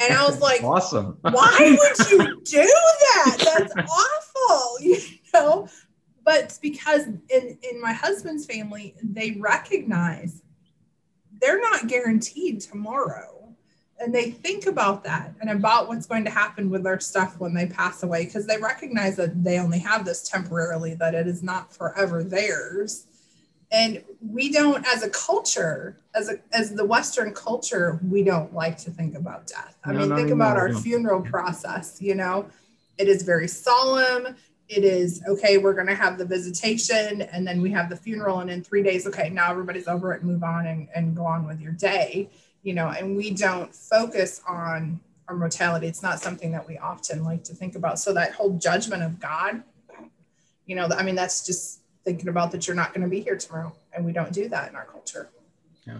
[0.00, 1.18] And I was like, awesome.
[1.22, 3.36] why would you do that?
[3.38, 4.98] That's awful, you
[5.32, 5.68] know?
[6.24, 10.42] But it's because in, in my husband's family, they recognize
[11.40, 13.32] they're not guaranteed tomorrow.
[13.98, 17.54] And they think about that and about what's going to happen with their stuff when
[17.54, 21.42] they pass away because they recognize that they only have this temporarily, that it is
[21.42, 23.06] not forever theirs
[23.72, 28.76] and we don't as a culture as a as the western culture we don't like
[28.78, 29.76] to think about death.
[29.84, 32.48] I no, mean think about our funeral process you know?
[32.98, 34.36] It is very solemn.
[34.68, 38.40] It is okay we're going to have the visitation and then we have the funeral
[38.40, 41.46] and in three days okay now everybody's over it move on and, and go on
[41.46, 42.30] with your day
[42.62, 42.88] you know?
[42.88, 44.98] And we don't focus on
[45.28, 45.86] our mortality.
[45.86, 48.00] It's not something that we often like to think about.
[48.00, 49.62] So that whole judgment of god
[50.66, 53.36] you know i mean that's just thinking about that you're not going to be here
[53.36, 55.30] tomorrow and we don't do that in our culture
[55.86, 55.98] yeah.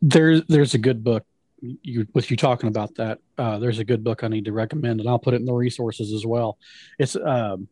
[0.00, 1.24] There's there's a good book
[1.60, 5.00] you with you talking about that uh, there's a good book i need to recommend
[5.00, 6.58] and i'll put it in the resources as well.
[6.98, 7.68] It's um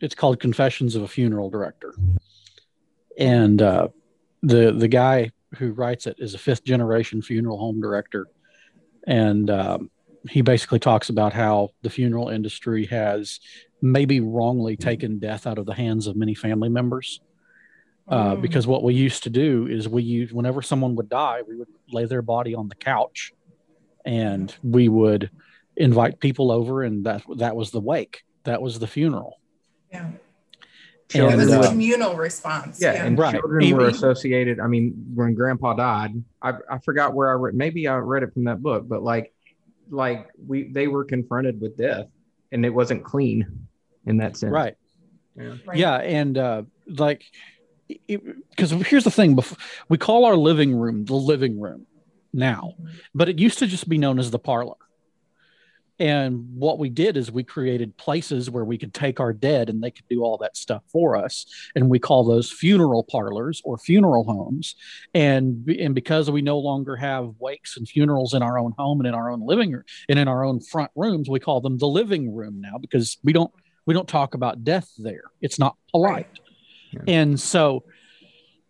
[0.00, 1.94] it's called confessions of a funeral director.
[3.18, 3.88] And uh,
[4.42, 8.26] the the guy who writes it is a fifth generation funeral home director.
[9.06, 9.90] And um,
[10.28, 13.40] he basically talks about how the funeral industry has
[13.80, 17.20] maybe wrongly taken death out of the hands of many family members.
[18.06, 18.42] Uh, mm.
[18.42, 21.68] Because what we used to do is we used, whenever someone would die, we would
[21.90, 23.32] lay their body on the couch
[24.04, 25.30] and we would
[25.76, 29.40] invite people over, and that, that was the wake, that was the funeral.
[29.90, 30.10] Yeah.
[31.14, 32.80] And, it was a uh, communal response.
[32.80, 33.04] Yeah, yeah.
[33.04, 33.34] and right.
[33.34, 34.58] children were associated.
[34.58, 36.10] I mean, when Grandpa died,
[36.42, 37.54] I, I forgot where I read.
[37.54, 39.32] Maybe I read it from that book, but like,
[39.90, 42.06] like we they were confronted with death,
[42.52, 43.66] and it wasn't clean
[44.06, 44.50] in that sense.
[44.50, 44.76] Right.
[45.36, 45.56] Yeah.
[45.66, 45.76] Right.
[45.78, 45.96] Yeah.
[45.96, 47.22] And uh, like,
[48.08, 49.38] because here's the thing
[49.88, 51.86] we call our living room the living room
[52.32, 52.74] now,
[53.14, 54.76] but it used to just be known as the parlor.
[56.00, 59.80] And what we did is we created places where we could take our dead and
[59.80, 61.46] they could do all that stuff for us.
[61.76, 64.74] And we call those funeral parlors or funeral homes.
[65.14, 69.06] And, and because we no longer have wakes and funerals in our own home and
[69.06, 71.86] in our own living room and in our own front rooms, we call them the
[71.86, 73.52] living room now because we don't
[73.86, 75.24] we don't talk about death there.
[75.42, 76.26] It's not polite.
[76.94, 77.14] Yeah.
[77.20, 77.84] And so,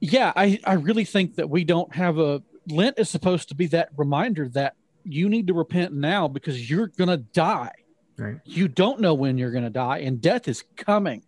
[0.01, 3.67] yeah, I, I really think that we don't have a Lent is supposed to be
[3.69, 7.73] that reminder that you need to repent now because you're going to die.
[8.17, 8.37] Right.
[8.45, 11.23] You don't know when you're going to die, and death is coming.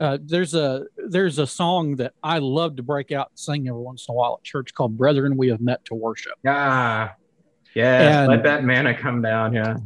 [0.00, 3.82] Uh, there's a there's a song that I love to break out and sing every
[3.82, 7.12] once in a while at church called "Brethren, We Have Met to Worship." Ah,
[7.74, 9.52] yeah, and, let that manna come down.
[9.52, 9.76] Yeah,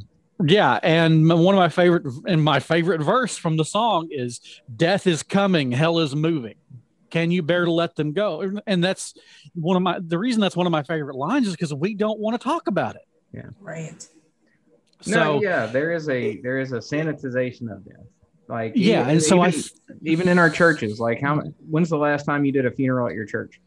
[0.42, 4.40] yeah, and one of my favorite and my favorite verse from the song is
[4.74, 6.56] "Death is coming, hell is moving.
[7.10, 9.14] Can you bear to let them go?" And that's
[9.54, 12.18] one of my the reason that's one of my favorite lines is because we don't
[12.18, 13.02] want to talk about it.
[13.32, 14.06] Yeah, right.
[15.02, 18.06] So no, yeah, there is a there is a sanitization of death.
[18.48, 19.62] Like Yeah, even, and so I even,
[20.02, 23.14] even in our churches, like how when's the last time you did a funeral at
[23.14, 23.60] your church?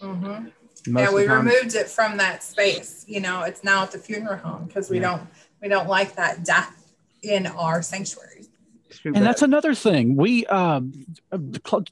[0.00, 0.50] Mhm.
[0.86, 3.04] Most yeah, we time- removed it from that space.
[3.08, 5.16] You know, it's now at the funeral home because we Yeah.
[5.18, 5.22] don't
[5.64, 6.92] we don't like that death
[7.22, 8.48] in our sanctuaries.
[9.04, 10.92] And that's another thing we um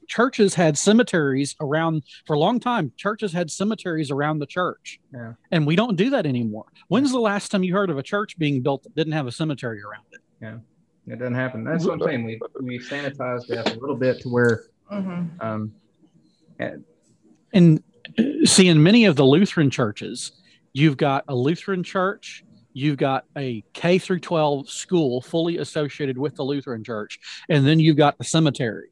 [0.07, 5.33] churches had cemeteries around for a long time churches had cemeteries around the church Yeah.
[5.51, 8.37] and we don't do that anymore when's the last time you heard of a church
[8.39, 10.57] being built that didn't have a cemetery around it Yeah,
[11.07, 11.63] it doesn't happen.
[11.65, 12.23] That's what I'm saying.
[12.25, 15.43] We we sanitized death a little bit to where Mhm.
[15.43, 15.73] um
[17.51, 17.83] and
[18.17, 20.31] uh, see in many of the lutheran churches
[20.71, 22.43] you've got a lutheran church
[22.73, 27.19] you've got a k through 12 school fully associated with the lutheran church
[27.49, 28.89] and then you've got the cemetery.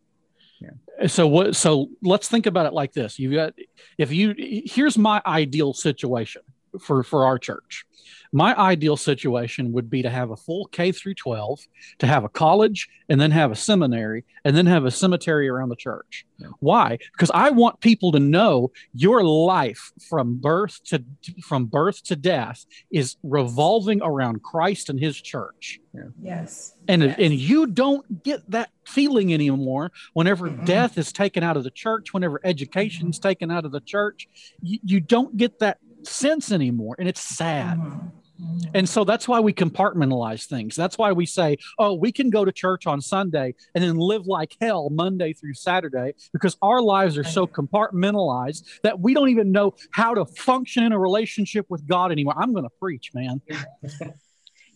[0.60, 1.08] Yeah.
[1.08, 3.18] so what so let's think about it like this.
[3.18, 3.54] You've got
[3.98, 6.44] if you here's my ideal situation
[6.80, 7.86] for for our church
[8.34, 11.60] my ideal situation would be to have a full k through 12
[12.00, 15.70] to have a college and then have a seminary and then have a cemetery around
[15.70, 16.48] the church Yeah.
[16.60, 21.04] why because i want people to know your life from birth to
[21.44, 25.80] from birth to death is revolving around christ and his church
[26.22, 26.76] Yes.
[26.88, 27.16] and Yes.
[27.20, 30.66] and you don't get that feeling anymore whenever Mm-mm.
[30.66, 34.28] death is taken out of the church whenever education's taken out of the church
[34.62, 38.12] you, you don't get that sense anymore and it's sad Mhm.
[38.42, 38.70] Mhm.
[38.74, 42.44] and so that's why we compartmentalize things that's why we say oh we can go
[42.44, 47.18] to church on sunday and then live like hell monday through saturday because our lives
[47.18, 51.86] are so compartmentalized that we don't even know how to function in a relationship with
[51.88, 53.42] god anymore i'm going to preach man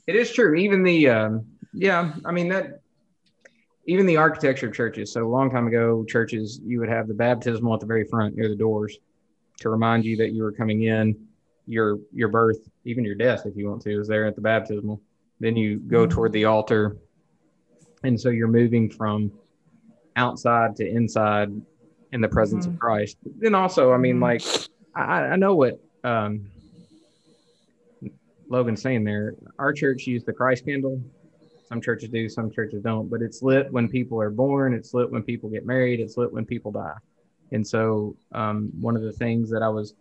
[0.08, 0.54] It is true.
[0.54, 2.82] Even the um, yeah, I mean that
[3.88, 5.12] even the architecture of churches.
[5.12, 8.36] So a long time ago, churches you would have the baptismal at the very front
[8.36, 8.96] near the doors
[9.60, 11.28] to remind you that you were coming in.
[11.68, 15.02] Your your birth, even your death, if you want to, is there at the baptismal.
[15.40, 16.12] Then you go Mhm.
[16.12, 16.96] toward the altar,
[18.04, 19.32] and so you're moving from
[20.16, 21.50] outside to inside
[22.12, 23.18] in the presence of Christ.
[23.40, 24.22] Then also, I mean, Mhm.
[24.22, 24.42] like
[24.94, 26.46] I, I know what um,
[28.48, 29.34] Logan's saying there.
[29.58, 31.02] Our church used the Christ candle.
[31.68, 33.10] Some churches do, some churches don't.
[33.10, 34.76] But it's lit when people are born.
[34.76, 36.00] It's lit when people get married.
[36.00, 36.94] It's lit when people die.
[37.52, 39.94] And so, um, one of the things that I was,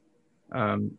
[0.52, 0.92] um,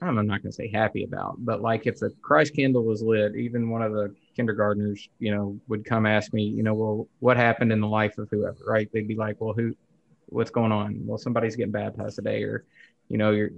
[0.00, 3.36] I'm not going to say happy about, but like if the Christ candle was lit,
[3.36, 7.36] even one of the kindergartners, you know, would come ask me, you know, well, what
[7.36, 8.88] happened in the life of whoever, right?
[8.92, 9.76] They'd be like, well, who,
[10.26, 11.00] what's going on?
[11.06, 12.64] Well, somebody's getting baptized today, or,
[13.08, 13.50] you know, you're,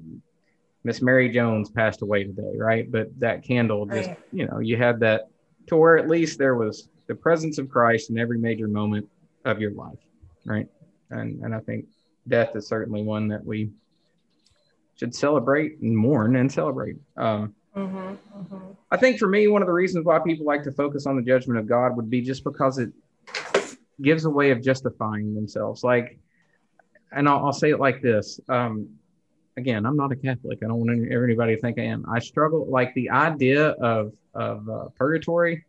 [0.83, 2.91] Miss Mary Jones passed away today, right?
[2.91, 4.19] But that candle just, Right.
[4.33, 5.29] you know, you had that
[5.69, 9.09] to where at least there was the presence of Christ in every major moment
[9.47, 9.99] of your life,
[10.45, 10.69] right?
[11.11, 11.87] And and I think
[12.29, 13.71] death is certainly one that we
[14.97, 16.97] should celebrate and mourn and celebrate.
[17.17, 18.17] Um, Mhm.
[18.37, 18.77] Mhm.
[18.91, 21.23] I think for me, one of the reasons why people like to focus on the
[21.23, 22.93] judgment of God would be just because it
[24.01, 25.83] gives a way of justifying themselves.
[25.83, 26.19] Like,
[27.13, 28.41] and I'll, I'll say it like this.
[28.49, 28.89] Um,
[29.57, 30.61] again, I'm not a Catholic.
[30.63, 32.05] I don't want any, anybody to think I am.
[32.09, 35.65] I struggle like the idea of of uh, purgatory.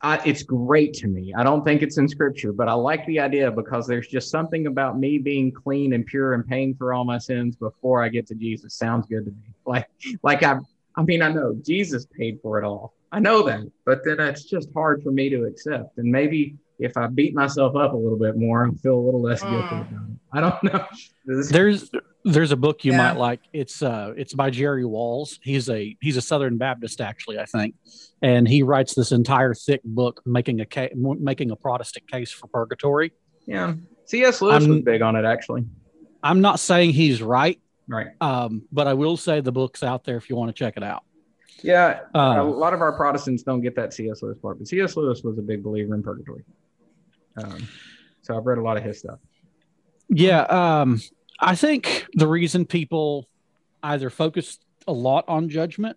[0.00, 1.34] I, it's great to me.
[1.36, 4.66] I don't think it's in scripture, but I like the idea because there's just something
[4.66, 8.26] about me being clean and pure and paying for all my sins before I get
[8.28, 8.74] to Jesus.
[8.74, 9.36] Sounds good to me.
[9.66, 9.86] Like,
[10.22, 10.56] like I,
[10.96, 12.94] I mean, I know Jesus paid for it all.
[13.12, 15.98] I know that, but then it's just hard for me to accept.
[15.98, 19.20] And maybe if I beat myself up a little bit more, I'll feel a little
[19.22, 19.88] less guilty Mm.
[19.90, 20.16] about it.
[20.32, 20.84] I don't know.
[21.50, 21.90] There's
[22.24, 22.98] there's a book you Yeah.
[22.98, 27.38] might like it's uh it's by jerry walls he's a he's a southern baptist actually
[27.38, 27.74] i think
[28.22, 32.46] and he writes this entire thick book making a ca- making a protestant case for
[32.48, 33.12] purgatory
[33.46, 33.74] yeah.
[34.06, 34.42] C.S.
[34.42, 35.64] Lewis was I'm- big on it, actually.
[36.22, 38.08] i'm not saying he's right Right.
[38.20, 40.82] um but i will say the book's out there if you want to check it
[40.82, 41.04] out
[41.62, 42.00] Yeah.
[42.14, 44.22] a uh, lot of our Protestants don't get that C.S.
[44.22, 44.96] Lewis part, but C.S.
[44.96, 46.44] Lewis was a big believer in purgatory.
[47.42, 47.68] Um,
[48.22, 49.18] so I've read a lot of his stuff.
[50.08, 51.00] Yeah, um,
[51.40, 53.28] I think the reason people
[53.82, 55.96] either focus a lot on judgment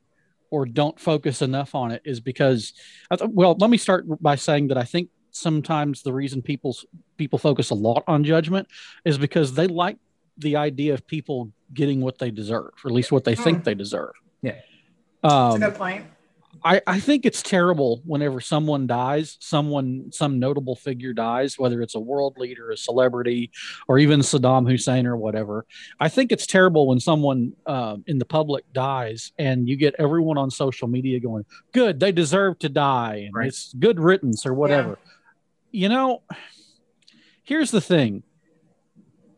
[0.50, 2.74] or don't focus enough on it is because,
[3.10, 6.76] I th- well, let me start by saying that I think sometimes the reason people
[7.18, 8.68] people focus a lot on judgment
[9.06, 9.98] is because they like
[10.38, 13.64] the idea of people getting what they deserve, or at least what they think Hmm.
[13.64, 14.12] they deserve.
[14.42, 14.56] Yeah.
[15.24, 16.06] That's Um, a good point.
[16.64, 21.96] I, I think it's terrible whenever someone dies, someone, some notable figure dies, whether it's
[21.96, 23.52] a world leader, a celebrity,
[23.88, 25.66] or even Saddam Hussein or whatever.
[26.00, 30.38] I think it's terrible when someone uh, in the public dies and you get everyone
[30.38, 33.24] on social media going, good, they deserve to die.
[33.26, 33.48] And Right.
[33.48, 35.00] it's good riddance or whatever.
[35.72, 36.22] You know,
[37.44, 38.24] here's the thing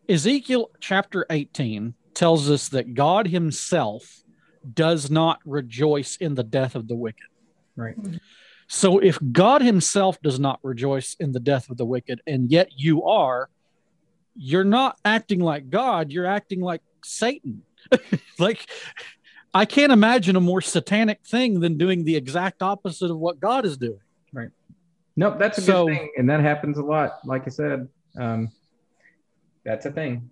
[0.09, 4.22] Ezekiel chapter 18 tells us that God himself
[4.73, 7.27] does not rejoice in the death of the wicked.
[7.75, 7.95] Right.
[8.67, 12.69] So if God himself does not rejoice in the death of the wicked, and yet
[12.75, 13.49] you are,
[14.35, 17.63] you're not acting like God, you're acting like Satan.
[18.39, 18.67] like,
[19.53, 23.65] I can't imagine a more satanic thing than doing the exact opposite of what God
[23.65, 23.99] is doing.
[24.31, 24.49] Right.
[25.15, 26.11] Nope, that's a So- good thing.
[26.17, 27.19] And that happens a lot.
[27.25, 27.87] Like I said,
[28.17, 28.49] um,
[29.63, 30.29] that's a thing.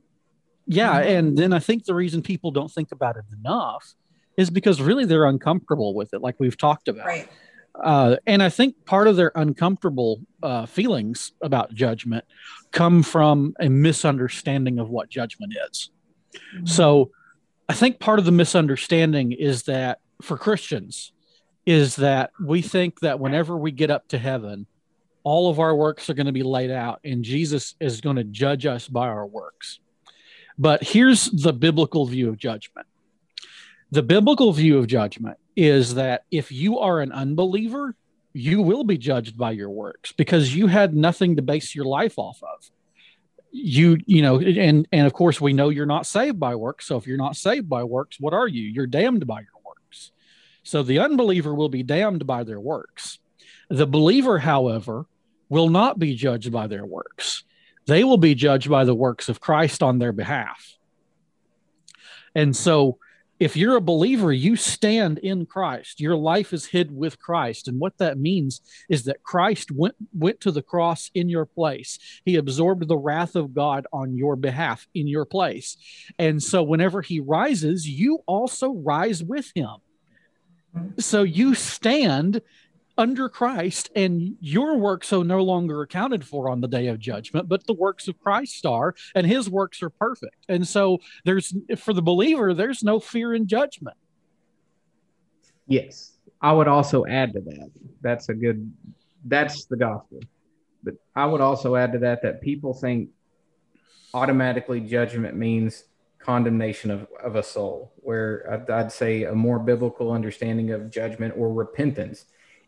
[0.66, 0.98] Yeah.
[1.00, 3.94] And then I think the reason people don't think about it enough
[4.42, 7.08] is because really they're uncomfortable with it, like we've talked about.
[7.08, 7.30] Right.
[7.74, 12.26] Uh, and I think part of their uncomfortable uh, feelings about judgment
[12.72, 15.90] come from a misunderstanding of what judgment is.
[16.66, 17.12] So
[17.70, 21.14] I think part of the misunderstanding is that for Christians,
[21.66, 24.66] is that we think that whenever we get up to heaven,
[25.24, 28.24] all of our works are going to be laid out and Jesus is going to
[28.24, 29.80] judge us by our works.
[30.58, 32.88] But here's the biblical view of judgment
[33.92, 37.96] the biblical view of judgment is that if you are an unbeliever,
[38.34, 42.18] you will be judged by your works because you had nothing to base your life
[42.18, 42.70] off of.
[43.52, 46.86] You you know and and of course we know you're not saved by works.
[46.86, 48.62] So if you're not saved by works what are you?
[48.62, 50.14] You're damned by your works.
[50.64, 53.20] So the unbeliever will be damned by their works.
[53.70, 55.06] The believer however
[55.50, 57.44] will not be judged by their works.
[57.88, 60.78] They will be judged by the works of Christ on their behalf.
[62.34, 63.00] And so
[63.42, 66.00] if you're a believer, you stand in Christ.
[66.00, 67.68] Your life is hid with Christ.
[67.68, 71.98] And what that means is that Christ went, went to the cross in your place.
[72.24, 75.76] He absorbed the wrath of God on your behalf in your place.
[76.20, 79.78] And so whenever he rises, you also rise with him.
[81.00, 82.44] So you stand
[82.98, 87.48] under Christ, and your works are no longer accounted for on the day of judgment,
[87.48, 90.46] but the works of Christ are, and his works are perfect.
[90.50, 93.98] And so there's for the believer, there's no fear in judgment.
[95.68, 96.18] Yes.
[96.42, 97.72] I would also add to that.
[98.02, 98.72] That's a good,
[99.26, 100.20] that's the gospel.
[100.84, 103.10] But I would also add to that that people think
[104.14, 105.86] automatically judgment means
[106.20, 111.34] condemnation of, of a soul, where I'd, I'd say a more biblical understanding of judgment
[111.38, 112.26] or repentance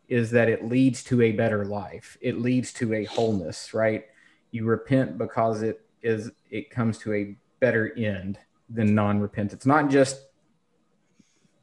[0.08, 2.18] is that it leads to a better life.
[2.22, 4.06] It leads to a wholeness, right?
[4.52, 8.38] You repent because it is it comes to a better end
[8.70, 9.66] than non-repentance.
[9.66, 10.28] Not just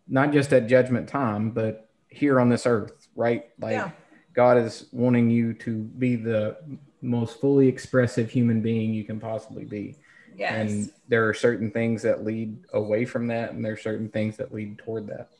[0.09, 3.45] not just at judgment time, but here on this earth, right?
[3.61, 3.91] Like Yeah.
[4.33, 6.57] God is wanting you to be the
[7.03, 9.97] most fully expressive human being you can possibly be.
[10.37, 10.53] Yes.
[10.71, 14.37] And there are certain things that lead away from that, and there are certain things
[14.39, 15.31] that lead toward that.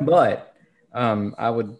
[0.00, 0.54] But
[0.92, 1.76] um, I would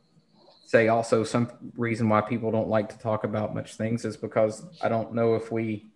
[0.66, 4.66] say also some reason why people don't like to talk about much things is because
[4.82, 5.86] I don't know if we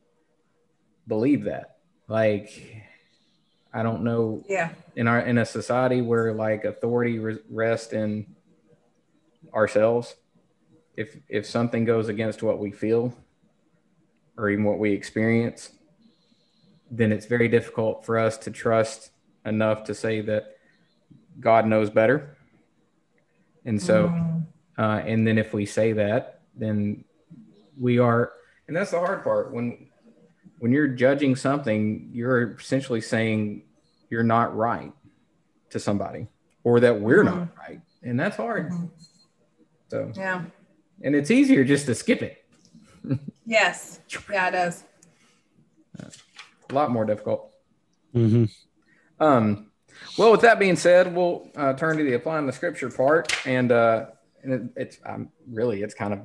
[1.09, 1.79] believe that.
[2.07, 2.85] Like,
[3.75, 4.71] I don't know yeah.
[4.95, 8.27] in our in a society where like authority re- rests in
[9.53, 10.15] ourselves.
[10.97, 13.13] If if something goes against what we feel,
[14.37, 15.71] or even what we experience,
[16.93, 19.11] then it's very difficult for us to trust
[19.45, 20.57] enough to say that
[21.41, 22.37] God knows better.
[23.65, 24.40] And so, Mm.
[24.81, 27.05] Uh, and then if we say that, then
[27.79, 28.33] we are,
[28.67, 29.53] and that's the hard part.
[29.53, 29.89] When
[30.59, 33.63] when you're judging something, you're essentially saying
[34.11, 34.93] you're not right
[35.71, 36.29] to somebody,
[36.65, 38.71] or that we're not right, and that's hard.
[38.71, 38.91] Mhm.
[39.89, 40.45] So, Yeah.
[41.03, 42.43] and it's easier just to skip it.
[43.47, 44.01] Yes.
[44.31, 44.85] Yeah, it is.
[46.71, 47.51] A lot more difficult.
[48.15, 48.45] Mm-hmm.
[49.23, 49.71] Um,
[50.17, 53.73] well, with that being said, we'll uh, turn to the applying the scripture part, and
[53.73, 54.07] uh,
[54.43, 56.21] and it, it's um, really it's kind of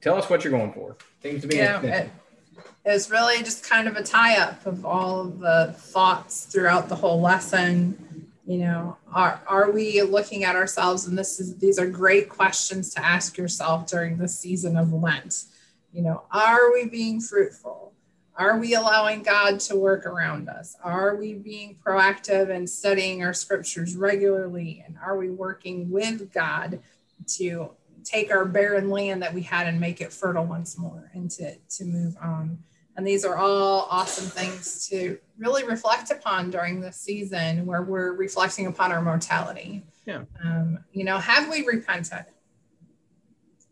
[0.00, 0.96] tell us what you're going for.
[1.22, 1.80] Seems to be Yeah.
[1.80, 2.10] It,
[2.84, 6.96] it's really just kind of a tie up of all of the thoughts throughout the
[6.96, 8.28] whole lesson.
[8.46, 11.06] You know, are are we looking at ourselves?
[11.06, 15.44] And this is these are great questions to ask yourself during the season of Lent.
[15.92, 17.81] You know, are we being fruitful?
[18.36, 20.76] Are we allowing God to work around us?
[20.82, 24.82] Are we being proactive and studying our scriptures regularly?
[24.86, 26.80] And are we working with God
[27.36, 27.70] to
[28.04, 31.56] take our barren land that we had and make it fertile once more and to,
[31.56, 32.58] to move on?
[32.96, 38.12] And these are all awesome things to really reflect upon during this season where we're
[38.12, 39.82] reflecting upon our mortality.
[40.06, 40.22] Yeah.
[40.44, 42.26] Um, you know, have we repented?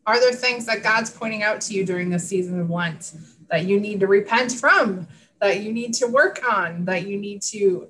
[0.06, 3.12] Are there things that God's pointing out to you during this season of Lent
[3.48, 5.06] that you need to repent from,
[5.40, 7.88] that you need to work on, that you need to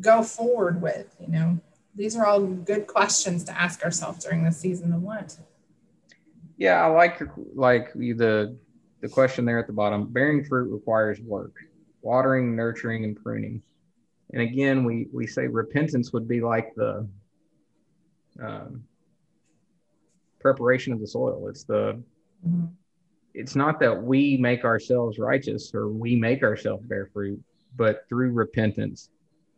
[0.00, 1.14] go forward with?
[1.20, 1.58] You know,
[1.94, 5.38] these are all good questions to ask ourselves during the season of Lent.
[6.56, 8.56] Yeah, I like your like the
[9.00, 10.06] the question there at the bottom.
[10.06, 11.54] Bearing fruit requires work,
[12.02, 13.62] watering, nurturing, and pruning.
[14.32, 17.08] And again, we we say repentance would be like the
[18.40, 18.84] um,
[20.46, 21.48] preparation of the soil.
[21.48, 22.02] It's the
[22.46, 22.68] Mhm.
[23.34, 27.42] it's not that we make ourselves righteous or we make ourselves bear fruit,
[27.76, 29.08] but through repentance,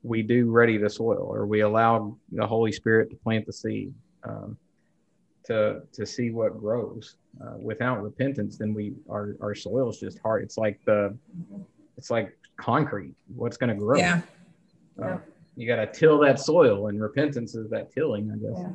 [0.05, 3.93] we do ready the soil or we allow the Holy Spirit to plant the seed
[4.23, 4.57] um,
[5.45, 7.17] to to see what grows.
[7.43, 10.43] Uh, without repentance, then we our our soil is just hard.
[10.45, 11.17] It's like the
[11.97, 13.15] it's like concrete.
[13.35, 13.99] What's going to grow?
[13.99, 14.21] Yeah.
[15.03, 15.19] Uh,
[15.57, 18.59] you got to till that soil, and repentance is that tilling, I guess.
[18.61, 18.73] Yeah.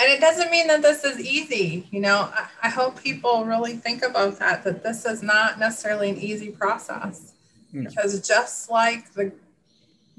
[0.00, 1.86] And it doesn't mean that this is easy.
[1.90, 6.08] You know, I, I hope people really think about that, that this is not necessarily
[6.08, 7.32] an easy process.
[7.72, 7.88] No.
[7.88, 9.32] Because just like the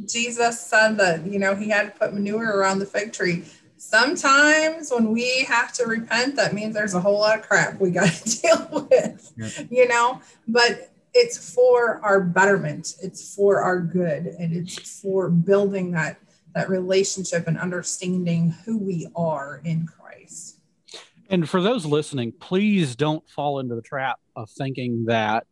[0.08, 3.44] Jesus said that, you know, he had to put manure around the fig tree.
[3.78, 7.92] Sometimes when we have to repent, that means there's a whole lot of crap we
[7.92, 9.34] got to deal with,
[9.72, 12.96] you know, but it's for our betterment.
[13.02, 14.28] It's for our good.
[14.28, 16.18] And it's for building that
[16.54, 20.60] that relationship and understanding who we are in Christ.
[21.30, 25.46] And for those listening, please don't fall into the trap of thinking that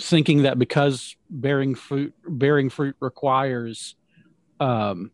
[0.00, 3.96] thinking that because bearing fruit bearing fruit requires
[4.58, 5.10] um,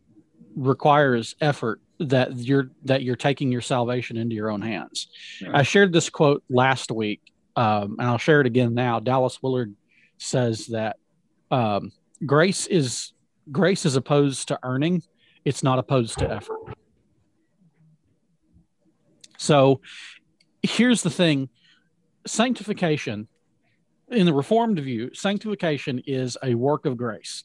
[0.54, 5.08] requires effort that you're that you're taking your salvation into your own hands.
[5.40, 5.50] Yeah.
[5.54, 7.20] I shared this quote last week,
[7.56, 9.00] um, and I'll share it again now.
[9.00, 9.74] Dallas Willard
[10.18, 10.96] says that
[11.50, 11.92] um,
[12.24, 13.12] grace is
[13.50, 15.02] grace is opposed to earning;
[15.44, 16.76] it's not opposed to effort.
[19.38, 19.80] So
[20.62, 21.48] here's the thing
[22.26, 23.28] sanctification,
[24.10, 27.44] in the Reformed view, sanctification is a work of grace,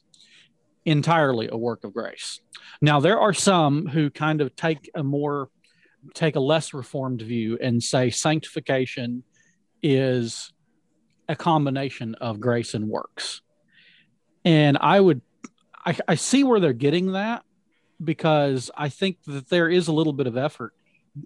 [0.84, 2.40] entirely a work of grace.
[2.80, 5.48] Now, there are some who kind of take a more,
[6.14, 9.24] take a less Reformed view and say sanctification
[9.82, 10.52] is
[11.28, 13.42] a combination of grace and works.
[14.44, 15.22] And I would,
[15.84, 17.44] I, I see where they're getting that
[18.02, 20.74] because I think that there is a little bit of effort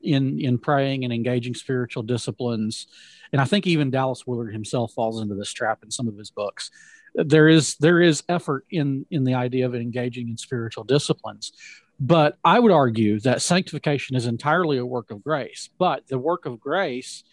[0.02, 2.86] in in praying and engaging spiritual disciplines.
[3.32, 6.30] And i think even dallas willard himself falls into this trap in some of his
[6.30, 6.70] books.
[7.14, 11.52] There is there is effort in in the idea of engaging in spiritual disciplines.
[11.98, 16.44] But i would argue that sanctification is entirely a work of grace but the work
[16.46, 17.24] of grace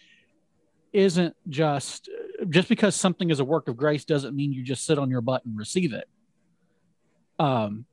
[0.92, 2.08] isn't just
[2.48, 5.20] just because something is a work of grace doesn't mean you just sit on your
[5.20, 6.08] butt and receive it
[7.38, 7.84] um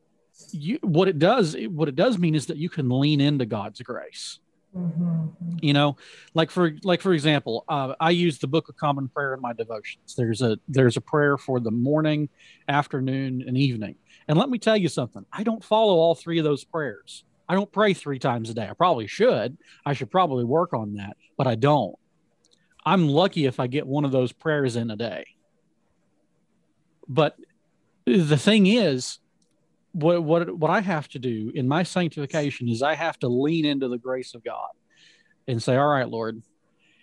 [0.51, 3.81] you what it does what it does mean is that you can lean into god's
[3.81, 4.39] grace.
[5.61, 5.97] You know
[6.33, 9.53] like for like for example uh, i use the book of common prayer in my
[9.53, 10.15] devotions.
[10.15, 12.29] There's a there's a prayer for the morning
[12.67, 13.95] afternoon and evening.
[14.27, 15.25] And let me tell you something.
[15.31, 17.25] I don't follow all three of those prayers.
[17.49, 18.65] I don't pray three times a day.
[18.69, 19.57] I probably should.
[19.85, 21.95] I should probably work on that but i don't.
[22.85, 25.25] I'm lucky if i get one of those prayers in a day.
[27.07, 27.35] But
[28.05, 29.17] the thing is
[29.93, 33.65] what what what I have to do in my sanctification is I have to lean
[33.65, 34.69] into the grace of God
[35.47, 36.41] and say, "All right, Lord,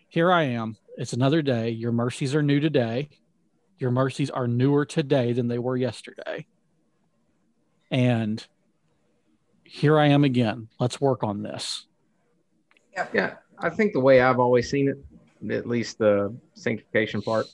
[0.08, 0.76] here I am.
[0.96, 1.70] It's another day.
[1.70, 3.10] Your mercies are new today.
[3.78, 6.46] Your mercies are newer today than they were yesterday.
[7.90, 8.44] And
[9.64, 10.68] here I am again.
[10.80, 11.86] Let's work on this."
[12.94, 13.34] Yeah, yeah.
[13.58, 17.46] I think the way I've always seen it, at least the sanctification part,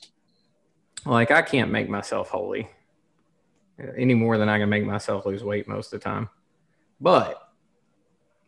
[1.05, 2.69] like I can't make myself holy
[3.97, 6.29] any more than I can make myself lose weight most of the time.
[7.01, 7.41] But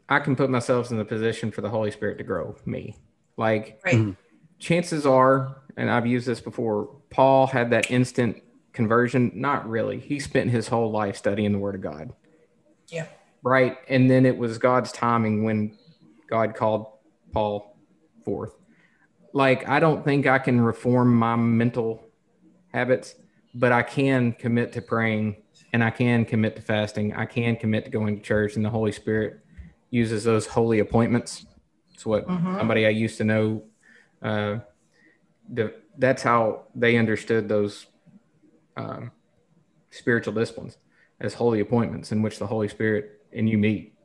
[0.10, 2.96] I can put myself in the position for the Holy Spirit to grow me.
[3.36, 3.96] Like Right.
[3.96, 4.18] Mhm.
[4.58, 8.42] chances are, and I've used this before, Paul had that instant
[8.74, 9.32] conversion.
[9.36, 10.00] Not really.
[10.00, 12.14] He spent his whole life studying the Word of God.
[12.88, 13.08] Yeah.
[13.44, 13.78] Right.
[13.90, 15.78] And then it was God's timing when
[16.30, 16.88] God called
[17.34, 17.78] Paul
[18.24, 18.56] forth.
[19.34, 22.04] Like, I don't think I can reform my mental
[22.74, 23.16] habits,
[23.58, 25.38] but I can commit to praying
[25.74, 27.14] and I can commit to fasting.
[27.16, 29.40] I can commit to going to church, and the Holy Spirit
[29.90, 31.46] uses those holy appointments.
[31.94, 32.58] It's what Mhm.
[32.58, 33.64] somebody I used to know.
[34.22, 34.60] Uh,
[35.50, 37.88] the, that's how they understood those
[38.76, 39.12] um,
[39.90, 40.78] spiritual disciplines
[41.20, 43.96] as holy appointments in which the Holy Spirit and you meet.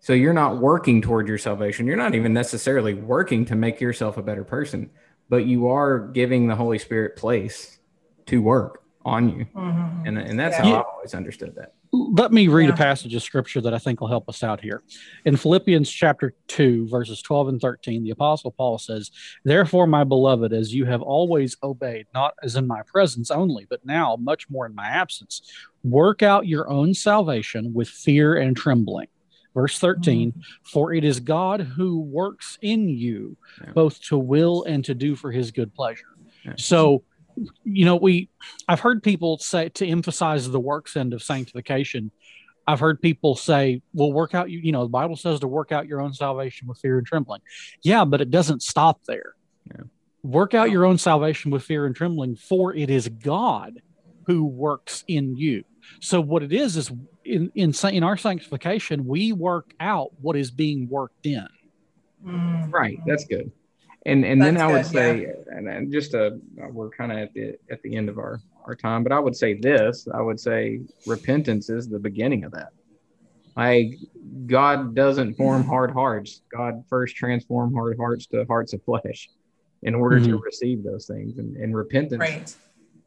[0.00, 1.86] So you're not working toward your salvation.
[1.86, 4.90] You're not even necessarily working to make yourself a better person,
[5.28, 7.78] but you are giving the Holy Spirit place
[8.26, 9.46] to work on you.
[9.54, 10.02] Mhm.
[10.06, 10.64] And, and that's Yeah.
[10.64, 11.72] how I've always understood that.
[11.92, 12.74] let me read Yeah.
[12.74, 14.82] a passage of scripture that I think will help us out here.
[15.24, 19.10] In Philippians chapter 2, verses 12 and 13, the apostle Paul says,
[19.44, 23.86] Therefore, my beloved, as you have always obeyed, not as in my presence only, but
[23.86, 25.40] now much more in my absence,
[25.84, 29.06] work out your own salvation with fear and trembling.
[29.54, 30.34] Verse 13,
[30.64, 33.72] for it is God who works in you Yeah.
[33.72, 36.04] both to will and to do for his good pleasure.
[36.44, 36.54] Yeah.
[36.58, 37.04] So,
[37.64, 38.28] you know, we
[38.68, 42.10] I've heard people say to emphasize the works end of sanctification.
[42.66, 45.70] I've heard people say, well, work out, you, you know, the Bible says to work
[45.70, 47.40] out your own salvation with fear and trembling.
[47.82, 49.34] Yeah, but it doesn't stop there.
[49.68, 49.84] Yeah.
[50.24, 53.80] Work out your own salvation with fear and trembling, for it is God
[54.26, 55.62] who works in you.
[56.00, 56.90] So what it is is
[57.24, 61.46] in in in our sanctification, we work out what is being worked in.
[62.24, 62.72] Mm.
[62.72, 62.98] Right.
[63.06, 63.52] That's good.
[64.06, 66.30] And and then I would good, say, and, and just uh
[66.70, 69.36] we're kind of at the at the end of our our time, but I would
[69.36, 70.06] say this.
[70.12, 72.70] I would say repentance is the beginning of that.
[73.56, 73.94] Like
[74.46, 76.42] God doesn't form hard hearts.
[76.52, 79.28] God first transform hard hearts to hearts of flesh
[79.82, 81.38] in order to receive those things.
[81.38, 82.56] And, and repentance, Right.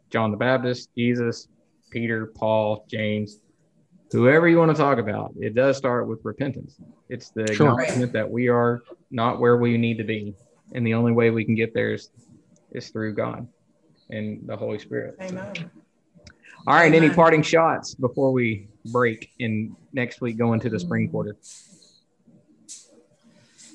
[0.09, 1.47] John the Baptist, Jesus,
[1.91, 3.39] Peter, Paul, James,
[4.11, 6.77] whoever you want to talk about, it does start with repentance.
[7.09, 7.71] It's the Sure.
[7.71, 8.81] acknowledgement that we are
[9.11, 10.35] not where we need to be,
[10.73, 12.09] and the only way we can get there is,
[12.71, 13.47] is through God
[14.09, 15.15] and the Holy Spirit.
[15.21, 15.71] Amen.
[16.67, 21.09] All right, any parting shots before we break and next week go into the spring
[21.09, 21.35] quarter?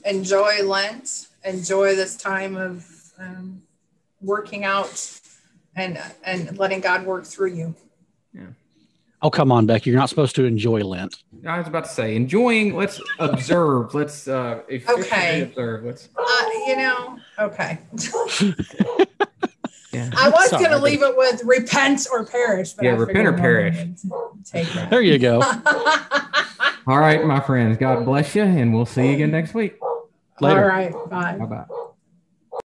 [0.05, 1.29] Enjoy Lent.
[1.45, 2.87] Enjoy this time of
[3.19, 3.63] um,
[4.21, 5.21] working out
[5.77, 7.75] and and letting God work through you.
[8.35, 8.47] Yeah.
[9.23, 9.89] Oh, come on, Becky.
[9.89, 11.17] You're not supposed to enjoy Lent.
[11.47, 12.77] I was about to say, enjoying.
[12.77, 13.95] Let's observe.
[13.95, 15.41] Let's uh, Okay.
[15.41, 15.85] observe.
[15.85, 16.11] Let's.
[16.17, 17.79] Uh, you know, okay.
[19.95, 20.11] Yeah.
[20.17, 23.33] I was Sorry, gonna leave it with repent or perish, but Yeah, I repent or
[23.33, 23.77] perish.
[24.45, 24.91] Take that.
[24.91, 25.41] There you go.
[26.89, 27.79] All right, my friends.
[27.79, 29.79] God bless you, and we'll see you again next week.
[30.41, 30.62] Later.
[30.62, 30.93] All right.
[31.09, 31.39] Bye.
[31.39, 31.85] Bye bye.